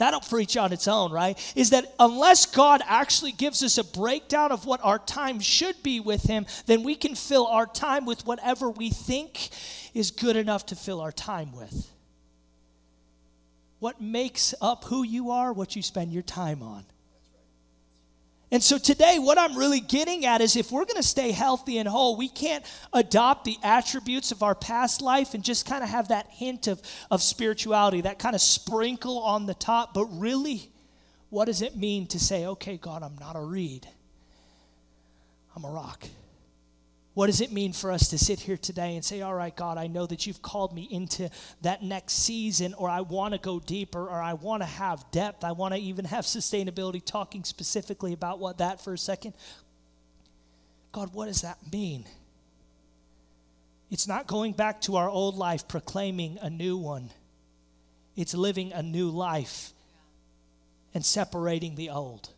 That'll 0.00 0.20
preach 0.20 0.56
on 0.56 0.72
its 0.72 0.88
own, 0.88 1.12
right? 1.12 1.38
Is 1.54 1.70
that 1.70 1.92
unless 1.98 2.46
God 2.46 2.80
actually 2.86 3.32
gives 3.32 3.62
us 3.62 3.76
a 3.76 3.84
breakdown 3.84 4.50
of 4.50 4.64
what 4.64 4.80
our 4.82 4.98
time 4.98 5.40
should 5.40 5.82
be 5.82 6.00
with 6.00 6.22
Him, 6.22 6.46
then 6.64 6.84
we 6.84 6.94
can 6.94 7.14
fill 7.14 7.46
our 7.46 7.66
time 7.66 8.06
with 8.06 8.24
whatever 8.24 8.70
we 8.70 8.88
think 8.88 9.50
is 9.92 10.10
good 10.10 10.36
enough 10.36 10.64
to 10.66 10.74
fill 10.74 11.02
our 11.02 11.12
time 11.12 11.52
with. 11.54 11.90
What 13.78 14.00
makes 14.00 14.54
up 14.62 14.84
who 14.84 15.02
you 15.02 15.32
are, 15.32 15.52
what 15.52 15.76
you 15.76 15.82
spend 15.82 16.14
your 16.14 16.22
time 16.22 16.62
on. 16.62 16.86
And 18.52 18.62
so 18.62 18.78
today, 18.78 19.18
what 19.20 19.38
I'm 19.38 19.56
really 19.56 19.78
getting 19.78 20.26
at 20.26 20.40
is 20.40 20.56
if 20.56 20.72
we're 20.72 20.84
going 20.84 20.96
to 20.96 21.04
stay 21.04 21.30
healthy 21.30 21.78
and 21.78 21.88
whole, 21.88 22.16
we 22.16 22.28
can't 22.28 22.64
adopt 22.92 23.44
the 23.44 23.56
attributes 23.62 24.32
of 24.32 24.42
our 24.42 24.56
past 24.56 25.00
life 25.00 25.34
and 25.34 25.44
just 25.44 25.66
kind 25.66 25.84
of 25.84 25.90
have 25.90 26.08
that 26.08 26.26
hint 26.30 26.66
of, 26.66 26.82
of 27.12 27.22
spirituality, 27.22 28.00
that 28.00 28.18
kind 28.18 28.34
of 28.34 28.40
sprinkle 28.40 29.20
on 29.20 29.46
the 29.46 29.54
top. 29.54 29.94
But 29.94 30.06
really, 30.06 30.68
what 31.28 31.44
does 31.44 31.62
it 31.62 31.76
mean 31.76 32.08
to 32.08 32.18
say, 32.18 32.46
okay, 32.46 32.76
God, 32.76 33.04
I'm 33.04 33.16
not 33.20 33.36
a 33.36 33.40
reed, 33.40 33.86
I'm 35.54 35.64
a 35.64 35.70
rock? 35.70 36.04
What 37.14 37.26
does 37.26 37.40
it 37.40 37.50
mean 37.50 37.72
for 37.72 37.90
us 37.90 38.08
to 38.08 38.18
sit 38.18 38.38
here 38.40 38.56
today 38.56 38.94
and 38.94 39.04
say, 39.04 39.20
All 39.20 39.34
right, 39.34 39.54
God, 39.54 39.78
I 39.78 39.88
know 39.88 40.06
that 40.06 40.26
you've 40.26 40.42
called 40.42 40.72
me 40.72 40.86
into 40.90 41.28
that 41.62 41.82
next 41.82 42.14
season, 42.14 42.72
or 42.74 42.88
I 42.88 43.00
want 43.00 43.34
to 43.34 43.40
go 43.40 43.58
deeper, 43.58 44.06
or 44.06 44.22
I 44.22 44.34
want 44.34 44.62
to 44.62 44.66
have 44.66 45.10
depth, 45.10 45.42
I 45.42 45.52
want 45.52 45.74
to 45.74 45.80
even 45.80 46.04
have 46.04 46.24
sustainability, 46.24 47.04
talking 47.04 47.42
specifically 47.42 48.12
about 48.12 48.38
what 48.38 48.58
that 48.58 48.80
for 48.82 48.92
a 48.92 48.98
second. 48.98 49.34
God, 50.92 51.12
what 51.12 51.26
does 51.26 51.42
that 51.42 51.58
mean? 51.72 52.04
It's 53.90 54.06
not 54.06 54.28
going 54.28 54.52
back 54.52 54.80
to 54.82 54.96
our 54.96 55.10
old 55.10 55.36
life 55.36 55.66
proclaiming 55.66 56.38
a 56.40 56.48
new 56.48 56.76
one, 56.76 57.10
it's 58.16 58.34
living 58.34 58.72
a 58.72 58.82
new 58.82 59.10
life 59.10 59.72
and 60.94 61.04
separating 61.04 61.74
the 61.74 61.90
old. 61.90 62.28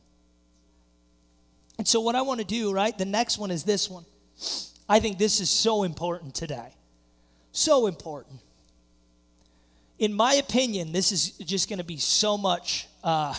And 1.78 1.87
so, 1.87 2.00
what 2.00 2.14
I 2.14 2.22
want 2.22 2.40
to 2.40 2.46
do, 2.46 2.72
right, 2.72 2.96
the 2.96 3.04
next 3.04 3.37
one 3.37 3.50
is 3.50 3.64
this 3.64 3.90
one. 3.90 4.04
I 4.88 5.01
think 5.01 5.18
this 5.18 5.40
is 5.40 5.51
so 5.51 5.83
important 5.83 6.35
today. 6.35 6.75
So 7.53 7.87
important. 7.87 8.40
In 9.99 10.12
my 10.12 10.35
opinion, 10.35 10.92
this 10.92 11.12
is 11.12 11.31
just 11.38 11.68
going 11.68 11.79
to 11.79 11.85
be 11.85 11.99
so 11.99 12.37
much 12.37 12.88
uh, 13.05 13.35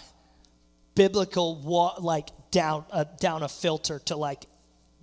biblical, 0.95 1.57
wa- 1.61 1.95
like 1.99 2.29
down, 2.51 2.85
uh, 2.91 3.05
down 3.19 3.43
a 3.43 3.49
filter 3.49 3.99
to 4.05 4.15
like 4.15 4.45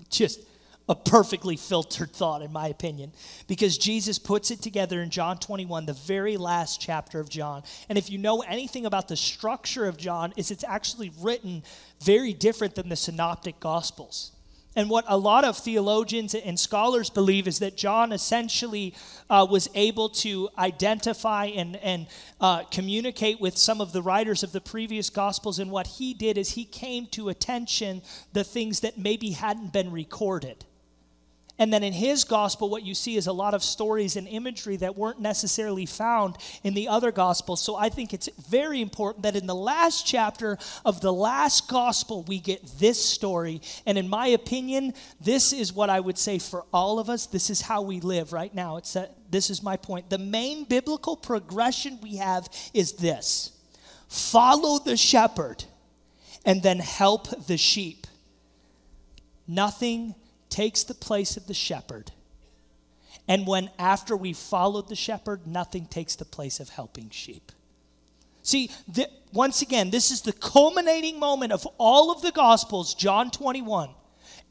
just 0.08 0.40
a 0.88 0.94
perfectly 0.94 1.56
filtered 1.56 2.12
thought, 2.12 2.42
in 2.42 2.52
my 2.52 2.66
opinion, 2.66 3.12
because 3.46 3.78
Jesus 3.78 4.18
puts 4.18 4.50
it 4.50 4.60
together 4.60 5.00
in 5.02 5.10
John 5.10 5.38
21, 5.38 5.86
the 5.86 5.92
very 5.92 6.36
last 6.36 6.80
chapter 6.80 7.20
of 7.20 7.28
John. 7.28 7.62
And 7.88 7.96
if 7.96 8.10
you 8.10 8.18
know 8.18 8.40
anything 8.40 8.86
about 8.86 9.06
the 9.06 9.16
structure 9.16 9.86
of 9.86 9.96
John, 9.96 10.32
is 10.36 10.50
it's 10.50 10.64
actually 10.64 11.12
written 11.20 11.62
very 12.02 12.32
different 12.32 12.74
than 12.74 12.88
the 12.88 12.96
synoptic 12.96 13.60
gospels. 13.60 14.32
And 14.76 14.88
what 14.88 15.04
a 15.08 15.18
lot 15.18 15.44
of 15.44 15.58
theologians 15.58 16.34
and 16.34 16.58
scholars 16.58 17.10
believe 17.10 17.48
is 17.48 17.58
that 17.58 17.76
John 17.76 18.12
essentially 18.12 18.94
uh, 19.28 19.46
was 19.50 19.68
able 19.74 20.08
to 20.10 20.48
identify 20.56 21.46
and, 21.46 21.76
and 21.76 22.06
uh, 22.40 22.62
communicate 22.64 23.40
with 23.40 23.58
some 23.58 23.80
of 23.80 23.92
the 23.92 24.00
writers 24.00 24.44
of 24.44 24.52
the 24.52 24.60
previous 24.60 25.10
Gospels. 25.10 25.58
And 25.58 25.72
what 25.72 25.88
he 25.88 26.14
did 26.14 26.38
is 26.38 26.50
he 26.50 26.64
came 26.64 27.06
to 27.08 27.30
attention 27.30 28.02
the 28.32 28.44
things 28.44 28.80
that 28.80 28.96
maybe 28.96 29.30
hadn't 29.30 29.72
been 29.72 29.90
recorded. 29.90 30.64
And 31.60 31.70
then 31.70 31.82
in 31.82 31.92
his 31.92 32.24
gospel, 32.24 32.70
what 32.70 32.84
you 32.84 32.94
see 32.94 33.16
is 33.16 33.26
a 33.26 33.32
lot 33.34 33.52
of 33.52 33.62
stories 33.62 34.16
and 34.16 34.26
imagery 34.26 34.76
that 34.78 34.96
weren't 34.96 35.20
necessarily 35.20 35.84
found 35.84 36.38
in 36.64 36.72
the 36.72 36.88
other 36.88 37.12
gospels. 37.12 37.60
So 37.60 37.76
I 37.76 37.90
think 37.90 38.14
it's 38.14 38.30
very 38.48 38.80
important 38.80 39.24
that 39.24 39.36
in 39.36 39.46
the 39.46 39.54
last 39.54 40.06
chapter 40.06 40.56
of 40.86 41.02
the 41.02 41.12
last 41.12 41.68
gospel, 41.68 42.22
we 42.22 42.40
get 42.40 42.66
this 42.78 42.98
story. 42.98 43.60
And 43.84 43.98
in 43.98 44.08
my 44.08 44.28
opinion, 44.28 44.94
this 45.20 45.52
is 45.52 45.70
what 45.70 45.90
I 45.90 46.00
would 46.00 46.16
say 46.16 46.38
for 46.38 46.64
all 46.72 46.98
of 46.98 47.10
us. 47.10 47.26
This 47.26 47.50
is 47.50 47.60
how 47.60 47.82
we 47.82 48.00
live 48.00 48.32
right 48.32 48.54
now. 48.54 48.78
It's 48.78 48.96
a, 48.96 49.10
this 49.30 49.50
is 49.50 49.62
my 49.62 49.76
point. 49.76 50.08
The 50.08 50.16
main 50.16 50.64
biblical 50.64 51.14
progression 51.14 51.98
we 52.02 52.16
have 52.16 52.48
is 52.72 52.92
this 52.92 53.52
follow 54.08 54.78
the 54.78 54.96
shepherd 54.96 55.64
and 56.46 56.62
then 56.62 56.78
help 56.78 57.46
the 57.46 57.58
sheep. 57.58 58.06
Nothing 59.46 60.14
takes 60.50 60.84
the 60.84 60.94
place 60.94 61.36
of 61.36 61.46
the 61.46 61.54
shepherd. 61.54 62.12
And 63.26 63.46
when 63.46 63.70
after 63.78 64.16
we 64.16 64.32
followed 64.32 64.88
the 64.88 64.96
shepherd, 64.96 65.46
nothing 65.46 65.86
takes 65.86 66.16
the 66.16 66.24
place 66.24 66.60
of 66.60 66.68
helping 66.68 67.10
sheep. 67.10 67.52
See, 68.42 68.70
once 69.32 69.62
again, 69.62 69.90
this 69.90 70.10
is 70.10 70.22
the 70.22 70.32
culminating 70.32 71.18
moment 71.18 71.52
of 71.52 71.66
all 71.78 72.10
of 72.10 72.22
the 72.22 72.32
Gospels, 72.32 72.94
John 72.94 73.30
21. 73.30 73.90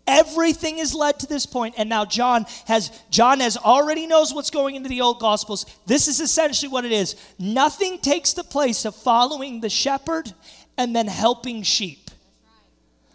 Everything 0.07 0.79
is 0.79 0.95
led 0.95 1.19
to 1.19 1.27
this 1.27 1.45
point, 1.45 1.75
and 1.77 1.87
now 1.89 2.03
John 2.05 2.45
has 2.65 2.91
John 3.11 3.39
has 3.41 3.57
already 3.57 4.07
knows 4.07 4.33
what's 4.33 4.49
going 4.49 4.75
into 4.75 4.89
the 4.89 5.01
old 5.01 5.19
Gospels. 5.19 5.65
This 5.85 6.07
is 6.07 6.19
essentially 6.19 6.71
what 6.71 6.85
it 6.85 6.91
is. 6.91 7.15
Nothing 7.37 7.99
takes 7.99 8.33
the 8.33 8.43
place 8.43 8.85
of 8.85 8.95
following 8.95 9.61
the 9.61 9.69
shepherd 9.69 10.33
and 10.77 10.95
then 10.95 11.07
helping 11.07 11.61
sheep. 11.61 12.08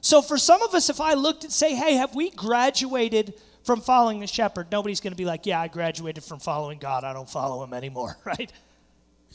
So 0.04 0.20
for 0.20 0.36
some 0.36 0.60
of 0.60 0.74
us, 0.74 0.90
if 0.90 1.00
I 1.00 1.14
looked 1.14 1.44
and 1.44 1.52
say, 1.52 1.74
hey, 1.74 1.94
have 1.94 2.14
we 2.14 2.28
graduated 2.28 3.32
from 3.62 3.80
following 3.80 4.20
the 4.20 4.26
shepherd? 4.26 4.70
Nobody's 4.70 5.00
going 5.00 5.14
to 5.14 5.16
be 5.16 5.24
like, 5.24 5.46
yeah, 5.46 5.58
I 5.58 5.68
graduated 5.68 6.22
from 6.22 6.40
following 6.40 6.78
God. 6.78 7.04
I 7.04 7.14
don't 7.14 7.28
follow 7.28 7.64
him 7.64 7.72
anymore, 7.72 8.18
right? 8.26 8.52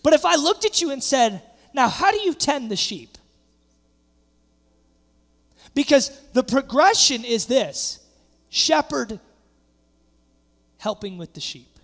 But 0.04 0.14
if 0.14 0.26
I 0.26 0.36
looked 0.36 0.66
at 0.66 0.80
you 0.80 0.92
and 0.92 1.04
said, 1.04 1.42
now, 1.74 1.90
how 1.90 2.12
do 2.12 2.20
you 2.20 2.36
tend 2.36 2.70
the 2.70 2.76
sheep? 2.76 3.18
Because 5.74 6.16
the 6.34 6.44
progression 6.44 7.26
is 7.26 7.48
this 7.48 8.00
shepherd 8.50 9.20
helping 10.78 11.18
with 11.18 11.34
the 11.34 11.42
sheep. 11.42 11.80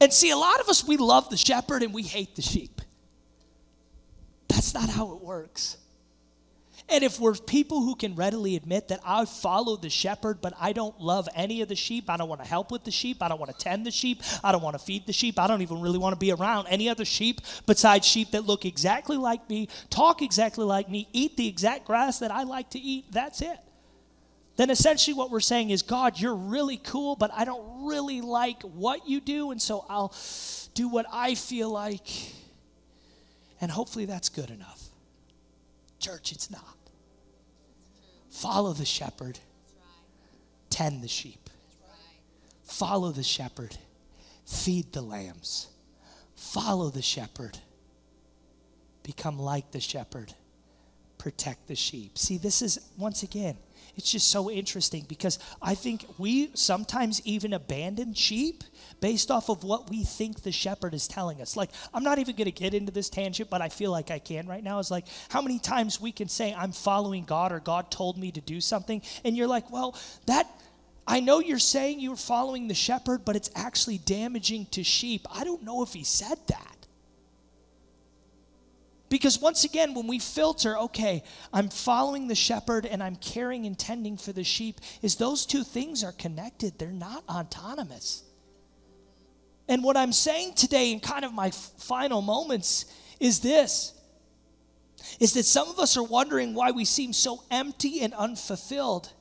And 0.00 0.12
see, 0.12 0.30
a 0.30 0.36
lot 0.36 0.58
of 0.58 0.68
us, 0.68 0.84
we 0.84 0.96
love 0.96 1.30
the 1.30 1.36
shepherd 1.36 1.84
and 1.84 1.94
we 1.94 2.02
hate 2.02 2.34
the 2.34 2.42
sheep. 2.42 2.80
That's 4.48 4.74
not 4.74 4.88
how 4.88 5.12
it 5.12 5.22
works. 5.22 5.76
And 6.88 7.02
if 7.02 7.18
we're 7.18 7.34
people 7.34 7.82
who 7.82 7.96
can 7.96 8.14
readily 8.14 8.54
admit 8.54 8.88
that 8.88 9.00
I 9.04 9.24
follow 9.24 9.76
the 9.76 9.90
shepherd, 9.90 10.40
but 10.40 10.54
I 10.60 10.72
don't 10.72 11.00
love 11.00 11.28
any 11.34 11.60
of 11.60 11.68
the 11.68 11.74
sheep, 11.74 12.08
I 12.08 12.16
don't 12.16 12.28
want 12.28 12.42
to 12.42 12.48
help 12.48 12.70
with 12.70 12.84
the 12.84 12.92
sheep, 12.92 13.22
I 13.22 13.28
don't 13.28 13.40
want 13.40 13.50
to 13.50 13.58
tend 13.58 13.84
the 13.84 13.90
sheep, 13.90 14.22
I 14.44 14.52
don't 14.52 14.62
want 14.62 14.78
to 14.78 14.84
feed 14.84 15.04
the 15.04 15.12
sheep, 15.12 15.36
I 15.36 15.48
don't 15.48 15.62
even 15.62 15.80
really 15.80 15.98
want 15.98 16.12
to 16.12 16.18
be 16.18 16.30
around 16.30 16.68
any 16.68 16.88
other 16.88 17.04
sheep 17.04 17.40
besides 17.66 18.06
sheep 18.06 18.30
that 18.30 18.44
look 18.44 18.64
exactly 18.64 19.16
like 19.16 19.48
me, 19.50 19.68
talk 19.90 20.22
exactly 20.22 20.64
like 20.64 20.88
me, 20.88 21.08
eat 21.12 21.36
the 21.36 21.48
exact 21.48 21.86
grass 21.86 22.20
that 22.20 22.30
I 22.30 22.44
like 22.44 22.70
to 22.70 22.78
eat, 22.78 23.06
that's 23.10 23.42
it. 23.42 23.58
Then 24.54 24.70
essentially 24.70 25.14
what 25.14 25.32
we're 25.32 25.40
saying 25.40 25.70
is, 25.70 25.82
God, 25.82 26.20
you're 26.20 26.36
really 26.36 26.76
cool, 26.78 27.16
but 27.16 27.32
I 27.34 27.44
don't 27.44 27.86
really 27.86 28.20
like 28.20 28.62
what 28.62 29.08
you 29.08 29.20
do, 29.20 29.50
and 29.50 29.60
so 29.60 29.84
I'll 29.88 30.14
do 30.74 30.88
what 30.88 31.06
I 31.12 31.34
feel 31.34 31.68
like. 31.68 32.06
And 33.60 33.72
hopefully 33.72 34.04
that's 34.04 34.28
good 34.28 34.50
enough. 34.50 34.84
Church, 35.98 36.30
it's 36.30 36.50
not. 36.50 36.75
Follow 38.36 38.74
the 38.74 38.84
shepherd, 38.84 39.38
tend 40.68 41.02
the 41.02 41.08
sheep. 41.08 41.48
Follow 42.64 43.10
the 43.10 43.22
shepherd, 43.22 43.78
feed 44.44 44.92
the 44.92 45.00
lambs. 45.00 45.68
Follow 46.34 46.90
the 46.90 47.00
shepherd, 47.00 47.58
become 49.02 49.38
like 49.38 49.70
the 49.70 49.80
shepherd, 49.80 50.34
protect 51.16 51.66
the 51.66 51.74
sheep. 51.74 52.18
See, 52.18 52.36
this 52.36 52.60
is, 52.60 52.78
once 52.98 53.22
again, 53.22 53.56
it's 53.96 54.12
just 54.12 54.30
so 54.30 54.50
interesting 54.50 55.04
because 55.08 55.38
I 55.62 55.74
think 55.74 56.04
we 56.18 56.50
sometimes 56.54 57.22
even 57.24 57.52
abandon 57.52 58.14
sheep 58.14 58.62
based 59.00 59.30
off 59.30 59.48
of 59.48 59.64
what 59.64 59.88
we 59.90 60.04
think 60.04 60.42
the 60.42 60.52
shepherd 60.52 60.94
is 60.94 61.08
telling 61.08 61.40
us. 61.40 61.56
Like, 61.56 61.70
I'm 61.94 62.02
not 62.02 62.18
even 62.18 62.36
going 62.36 62.46
to 62.46 62.52
get 62.52 62.74
into 62.74 62.92
this 62.92 63.08
tangent, 63.08 63.50
but 63.50 63.62
I 63.62 63.68
feel 63.68 63.90
like 63.90 64.10
I 64.10 64.18
can 64.18 64.46
right 64.46 64.62
now. 64.62 64.78
Is 64.78 64.90
like 64.90 65.06
how 65.28 65.40
many 65.40 65.58
times 65.58 66.00
we 66.00 66.12
can 66.12 66.28
say, 66.28 66.54
I'm 66.54 66.72
following 66.72 67.24
God 67.24 67.52
or 67.52 67.60
God 67.60 67.90
told 67.90 68.18
me 68.18 68.30
to 68.32 68.40
do 68.40 68.60
something. 68.60 69.00
And 69.24 69.36
you're 69.36 69.48
like, 69.48 69.70
well, 69.70 69.96
that. 70.26 70.46
I 71.08 71.20
know 71.20 71.38
you're 71.38 71.60
saying 71.60 72.00
you're 72.00 72.16
following 72.16 72.66
the 72.66 72.74
shepherd, 72.74 73.24
but 73.24 73.36
it's 73.36 73.48
actually 73.54 73.98
damaging 73.98 74.66
to 74.72 74.82
sheep. 74.82 75.24
I 75.32 75.44
don't 75.44 75.62
know 75.62 75.84
if 75.84 75.92
he 75.92 76.02
said 76.02 76.38
that. 76.48 76.75
Because 79.08 79.40
once 79.40 79.64
again, 79.64 79.94
when 79.94 80.08
we 80.08 80.18
filter, 80.18 80.76
okay, 80.78 81.22
I'm 81.52 81.68
following 81.68 82.26
the 82.26 82.34
shepherd 82.34 82.86
and 82.86 83.02
I'm 83.02 83.16
caring 83.16 83.66
and 83.66 83.78
tending 83.78 84.16
for 84.16 84.32
the 84.32 84.42
sheep, 84.42 84.80
is 85.00 85.16
those 85.16 85.46
two 85.46 85.62
things 85.62 86.02
are 86.02 86.12
connected. 86.12 86.78
They're 86.78 86.90
not 86.90 87.22
autonomous. 87.28 88.24
And 89.68 89.84
what 89.84 89.96
I'm 89.96 90.12
saying 90.12 90.54
today 90.54 90.92
in 90.92 91.00
kind 91.00 91.24
of 91.24 91.32
my 91.32 91.50
final 91.50 92.20
moments 92.20 92.86
is 93.20 93.40
this 93.40 93.92
is 95.20 95.34
that 95.34 95.44
some 95.44 95.68
of 95.68 95.78
us 95.78 95.96
are 95.96 96.02
wondering 96.02 96.52
why 96.52 96.72
we 96.72 96.84
seem 96.84 97.12
so 97.12 97.42
empty 97.50 98.00
and 98.00 98.12
unfulfilled. 98.14 99.12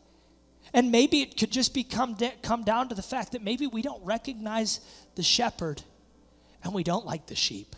And 0.73 0.91
maybe 0.91 1.21
it 1.21 1.37
could 1.37 1.51
just 1.51 1.73
become 1.73 2.17
come 2.41 2.63
down 2.63 2.89
to 2.89 2.95
the 2.95 3.03
fact 3.03 3.31
that 3.33 3.43
maybe 3.43 3.67
we 3.67 3.81
don't 3.81 4.03
recognize 4.03 4.79
the 5.15 5.23
shepherd 5.23 5.83
and 6.63 6.73
we 6.73 6.83
don't 6.83 7.05
like 7.05 7.27
the 7.27 7.35
sheep. 7.35 7.75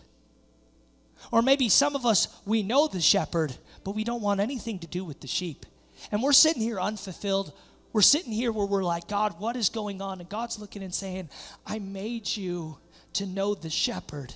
Or 1.32 1.42
maybe 1.42 1.70
some 1.70 1.96
of 1.96 2.06
us, 2.06 2.28
we 2.46 2.64
know 2.64 2.88
the 2.88 3.02
shepherd, 3.02 3.56
but 3.84 3.96
we 3.96 4.04
don't 4.04 4.22
want 4.22 4.40
anything 4.40 4.80
to 4.80 4.88
do 4.88 5.04
with 5.04 5.20
the 5.20 5.28
sheep. 5.28 5.66
And 6.12 6.22
we're 6.22 6.34
sitting 6.34 6.62
here 6.62 6.80
unfulfilled. 6.80 7.54
We're 7.92 8.02
sitting 8.02 8.32
here 8.32 8.52
where 8.52 8.66
we're 8.66 8.84
like, 8.84 9.08
God, 9.08 9.40
what 9.40 9.56
is 9.56 9.70
going 9.70 10.02
on? 10.02 10.20
And 10.20 10.30
God's 10.30 10.60
looking 10.60 10.84
and 10.84 10.94
saying, 10.94 11.30
I 11.66 11.80
made 11.80 12.28
you 12.28 12.78
to 13.14 13.26
know 13.26 13.56
the 13.56 13.70
shepherd 13.70 14.34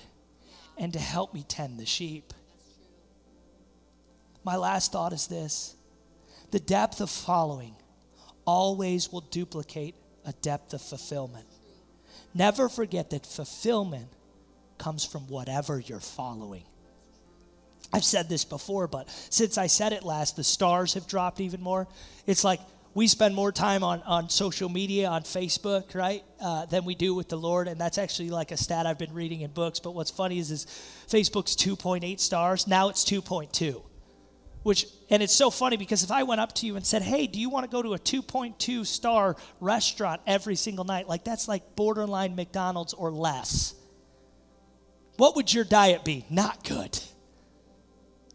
and 0.76 0.92
to 0.92 0.98
help 0.98 1.32
me 1.34 1.44
tend 1.46 1.78
the 1.78 1.86
sheep. 1.86 2.32
My 4.44 4.56
last 4.56 4.92
thought 4.92 5.12
is 5.12 5.26
this 5.26 5.76
the 6.50 6.60
depth 6.60 7.00
of 7.00 7.10
following 7.10 7.74
always 8.44 9.12
will 9.12 9.20
duplicate 9.20 9.94
a 10.24 10.32
depth 10.32 10.74
of 10.74 10.82
fulfillment. 10.82 11.46
Never 12.34 12.68
forget 12.68 13.10
that 13.10 13.26
fulfillment 13.26 14.08
comes 14.78 15.04
from 15.04 15.28
whatever 15.28 15.78
you're 15.78 16.00
following. 16.00 16.64
I've 17.92 18.04
said 18.04 18.28
this 18.28 18.44
before, 18.44 18.88
but 18.88 19.10
since 19.30 19.58
I 19.58 19.66
said 19.66 19.92
it 19.92 20.02
last, 20.02 20.36
the 20.36 20.44
stars 20.44 20.94
have 20.94 21.06
dropped 21.06 21.40
even 21.40 21.60
more. 21.60 21.86
It's 22.26 22.42
like 22.42 22.60
we 22.94 23.06
spend 23.06 23.34
more 23.34 23.52
time 23.52 23.82
on, 23.82 24.02
on 24.02 24.28
social 24.28 24.68
media, 24.68 25.08
on 25.08 25.22
Facebook, 25.22 25.94
right, 25.94 26.22
uh, 26.40 26.66
than 26.66 26.84
we 26.84 26.94
do 26.94 27.14
with 27.14 27.28
the 27.28 27.36
Lord. 27.36 27.68
And 27.68 27.80
that's 27.80 27.98
actually 27.98 28.30
like 28.30 28.50
a 28.50 28.56
stat 28.56 28.86
I've 28.86 28.98
been 28.98 29.14
reading 29.14 29.40
in 29.40 29.50
books. 29.50 29.80
But 29.80 29.94
what's 29.94 30.10
funny 30.10 30.38
is, 30.38 30.50
is 30.50 30.66
Facebook's 31.08 31.56
2.8 31.56 32.20
stars. 32.20 32.66
Now 32.66 32.88
it's 32.88 33.04
2.2. 33.04 33.82
Which, 34.62 34.86
and 35.10 35.22
it's 35.22 35.34
so 35.34 35.50
funny 35.50 35.76
because 35.76 36.04
if 36.04 36.12
I 36.12 36.22
went 36.22 36.40
up 36.40 36.54
to 36.56 36.66
you 36.66 36.76
and 36.76 36.86
said, 36.86 37.02
hey, 37.02 37.26
do 37.26 37.40
you 37.40 37.50
want 37.50 37.64
to 37.64 37.70
go 37.70 37.82
to 37.82 37.94
a 37.94 37.98
2.2 37.98 38.86
star 38.86 39.36
restaurant 39.60 40.20
every 40.26 40.54
single 40.54 40.84
night? 40.84 41.08
Like 41.08 41.24
that's 41.24 41.48
like 41.48 41.74
borderline 41.74 42.36
McDonald's 42.36 42.94
or 42.94 43.10
less. 43.10 43.74
What 45.16 45.34
would 45.36 45.52
your 45.52 45.64
diet 45.64 46.04
be? 46.04 46.26
Not 46.30 46.62
good. 46.64 46.98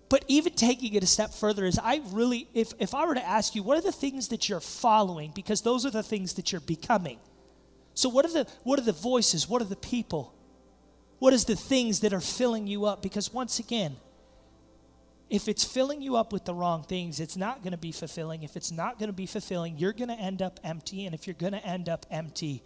But 0.09 0.23
even 0.27 0.53
taking 0.53 0.93
it 0.93 1.03
a 1.03 1.07
step 1.07 1.33
further 1.33 1.65
is 1.65 1.77
I 1.77 2.01
really, 2.11 2.47
if, 2.53 2.73
if 2.79 2.95
I 2.95 3.05
were 3.05 3.15
to 3.15 3.27
ask 3.27 3.55
you, 3.55 3.63
what 3.63 3.77
are 3.77 3.81
the 3.81 3.91
things 3.91 4.29
that 4.29 4.47
you're 4.47 4.61
following? 4.61 5.31
Because 5.35 5.61
those 5.61 5.85
are 5.85 5.91
the 5.91 6.03
things 6.03 6.35
that 6.35 6.51
you're 6.51 6.61
becoming. 6.61 7.19
So 7.93 8.07
what 8.09 8.25
are 8.25 8.31
the 8.31 8.47
what 8.63 8.79
are 8.79 8.83
the 8.83 8.93
voices? 8.93 9.49
What 9.49 9.61
are 9.61 9.65
the 9.65 9.75
people? 9.75 10.33
What 11.19 11.33
is 11.33 11.45
the 11.45 11.55
things 11.55 12.01
that 12.01 12.13
are 12.13 12.21
filling 12.21 12.67
you 12.67 12.85
up? 12.85 13.01
Because 13.01 13.33
once 13.33 13.59
again, 13.59 13.97
if 15.29 15.47
it's 15.47 15.65
filling 15.65 16.01
you 16.01 16.15
up 16.15 16.31
with 16.31 16.45
the 16.45 16.53
wrong 16.53 16.83
things, 16.83 17.19
it's 17.19 17.35
not 17.35 17.63
going 17.63 17.71
to 17.71 17.77
be 17.77 17.91
fulfilling. 17.91 18.43
If 18.43 18.55
it's 18.55 18.71
not 18.71 18.99
going 18.99 19.09
to 19.09 19.13
be 19.13 19.25
fulfilling, 19.25 19.77
you're 19.77 19.93
going 19.93 20.09
to 20.09 20.15
end 20.15 20.41
up 20.41 20.59
empty. 20.63 21.05
And 21.05 21.13
if 21.13 21.27
you're 21.27 21.33
going 21.33 21.53
to 21.53 21.65
end 21.65 21.89
up 21.89 22.05
empty, 22.11 22.63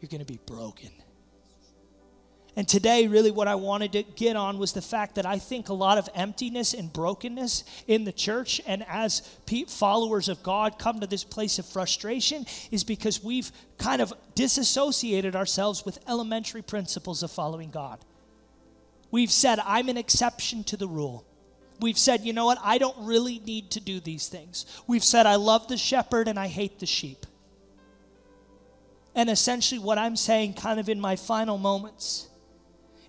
you're 0.00 0.08
going 0.08 0.24
to 0.24 0.32
be 0.32 0.40
broken. 0.46 0.90
And 2.58 2.66
today, 2.66 3.06
really, 3.06 3.30
what 3.30 3.48
I 3.48 3.54
wanted 3.54 3.92
to 3.92 4.02
get 4.02 4.34
on 4.34 4.56
was 4.56 4.72
the 4.72 4.80
fact 4.80 5.16
that 5.16 5.26
I 5.26 5.38
think 5.38 5.68
a 5.68 5.74
lot 5.74 5.98
of 5.98 6.08
emptiness 6.14 6.72
and 6.72 6.90
brokenness 6.90 7.64
in 7.86 8.04
the 8.04 8.12
church, 8.12 8.62
and 8.66 8.82
as 8.88 9.20
followers 9.68 10.30
of 10.30 10.42
God 10.42 10.78
come 10.78 11.00
to 11.00 11.06
this 11.06 11.22
place 11.22 11.58
of 11.58 11.66
frustration, 11.66 12.46
is 12.70 12.82
because 12.82 13.22
we've 13.22 13.52
kind 13.76 14.00
of 14.00 14.14
disassociated 14.34 15.36
ourselves 15.36 15.84
with 15.84 15.98
elementary 16.08 16.62
principles 16.62 17.22
of 17.22 17.30
following 17.30 17.68
God. 17.68 17.98
We've 19.10 19.30
said, 19.30 19.58
I'm 19.62 19.90
an 19.90 19.98
exception 19.98 20.64
to 20.64 20.78
the 20.78 20.88
rule. 20.88 21.26
We've 21.80 21.98
said, 21.98 22.22
you 22.22 22.32
know 22.32 22.46
what, 22.46 22.58
I 22.62 22.78
don't 22.78 23.06
really 23.06 23.38
need 23.44 23.70
to 23.72 23.80
do 23.80 24.00
these 24.00 24.28
things. 24.28 24.64
We've 24.86 25.04
said, 25.04 25.26
I 25.26 25.34
love 25.34 25.68
the 25.68 25.76
shepherd 25.76 26.26
and 26.26 26.38
I 26.38 26.48
hate 26.48 26.78
the 26.78 26.86
sheep. 26.86 27.26
And 29.14 29.28
essentially, 29.28 29.78
what 29.78 29.98
I'm 29.98 30.16
saying, 30.16 30.54
kind 30.54 30.80
of 30.80 30.88
in 30.88 31.00
my 31.00 31.16
final 31.16 31.58
moments, 31.58 32.28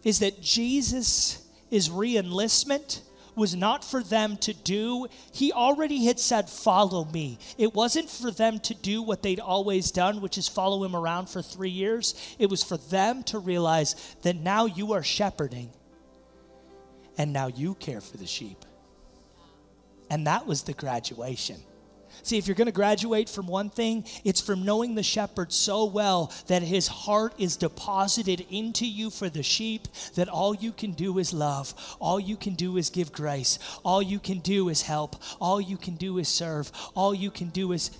is 0.03 0.19
that 0.19 0.41
Jesus' 0.41 1.43
is 1.71 1.89
reenlistment 1.89 3.01
was 3.35 3.55
not 3.55 3.85
for 3.85 4.01
them 4.01 4.35
to 4.37 4.53
do. 4.53 5.05
He 5.31 5.53
already 5.53 6.05
had 6.05 6.19
said, 6.19 6.49
Follow 6.49 7.05
me. 7.05 7.37
It 7.57 7.73
wasn't 7.73 8.09
for 8.09 8.31
them 8.31 8.59
to 8.61 8.73
do 8.73 9.03
what 9.03 9.21
they'd 9.21 9.39
always 9.39 9.91
done, 9.91 10.21
which 10.21 10.37
is 10.37 10.47
follow 10.47 10.83
him 10.83 10.95
around 10.95 11.29
for 11.29 11.41
three 11.41 11.69
years. 11.69 12.15
It 12.39 12.49
was 12.49 12.63
for 12.63 12.77
them 12.77 13.23
to 13.23 13.37
realize 13.37 13.95
that 14.23 14.35
now 14.35 14.65
you 14.65 14.93
are 14.93 15.03
shepherding 15.03 15.69
and 17.17 17.31
now 17.31 17.47
you 17.47 17.75
care 17.75 18.01
for 18.01 18.17
the 18.17 18.27
sheep. 18.27 18.65
And 20.09 20.25
that 20.25 20.47
was 20.47 20.63
the 20.63 20.73
graduation. 20.73 21.57
See, 22.23 22.37
if 22.37 22.47
you're 22.47 22.55
going 22.55 22.67
to 22.67 22.71
graduate 22.71 23.29
from 23.29 23.47
one 23.47 23.69
thing, 23.69 24.05
it's 24.23 24.41
from 24.41 24.65
knowing 24.65 24.95
the 24.95 25.03
shepherd 25.03 25.53
so 25.53 25.85
well 25.85 26.31
that 26.47 26.61
his 26.61 26.87
heart 26.87 27.33
is 27.37 27.55
deposited 27.55 28.45
into 28.49 28.85
you 28.85 29.09
for 29.09 29.29
the 29.29 29.43
sheep 29.43 29.87
that 30.15 30.29
all 30.29 30.53
you 30.55 30.71
can 30.71 30.91
do 30.91 31.17
is 31.19 31.33
love. 31.33 31.73
All 31.99 32.19
you 32.19 32.35
can 32.35 32.55
do 32.55 32.77
is 32.77 32.89
give 32.89 33.11
grace. 33.11 33.59
All 33.83 34.01
you 34.01 34.19
can 34.19 34.39
do 34.39 34.69
is 34.69 34.81
help. 34.81 35.15
All 35.39 35.61
you 35.61 35.77
can 35.77 35.95
do 35.95 36.17
is 36.17 36.27
serve. 36.27 36.71
All 36.95 37.13
you 37.13 37.31
can 37.31 37.49
do 37.49 37.71
is 37.71 37.91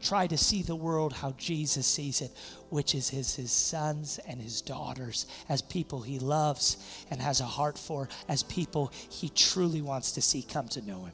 try 0.00 0.26
to 0.26 0.38
see 0.38 0.62
the 0.62 0.76
world 0.76 1.12
how 1.12 1.32
Jesus 1.32 1.86
sees 1.86 2.20
it, 2.20 2.30
which 2.70 2.94
is 2.94 3.08
his, 3.08 3.34
his 3.34 3.50
sons 3.50 4.18
and 4.26 4.40
his 4.40 4.60
daughters 4.60 5.26
as 5.48 5.62
people 5.62 6.02
he 6.02 6.18
loves 6.18 6.76
and 7.10 7.20
has 7.20 7.40
a 7.40 7.44
heart 7.44 7.78
for, 7.78 8.08
as 8.28 8.42
people 8.44 8.92
he 9.10 9.28
truly 9.28 9.82
wants 9.82 10.12
to 10.12 10.22
see 10.22 10.42
come 10.42 10.68
to 10.68 10.86
know 10.86 11.04
him. 11.04 11.12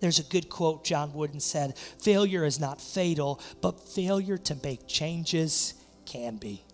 There's 0.00 0.18
a 0.18 0.24
good 0.24 0.48
quote 0.48 0.84
John 0.84 1.12
Wooden 1.12 1.40
said 1.40 1.76
failure 1.76 2.44
is 2.44 2.60
not 2.60 2.80
fatal, 2.80 3.40
but 3.60 3.88
failure 3.88 4.38
to 4.38 4.56
make 4.62 4.86
changes 4.86 5.74
can 6.06 6.36
be. 6.36 6.64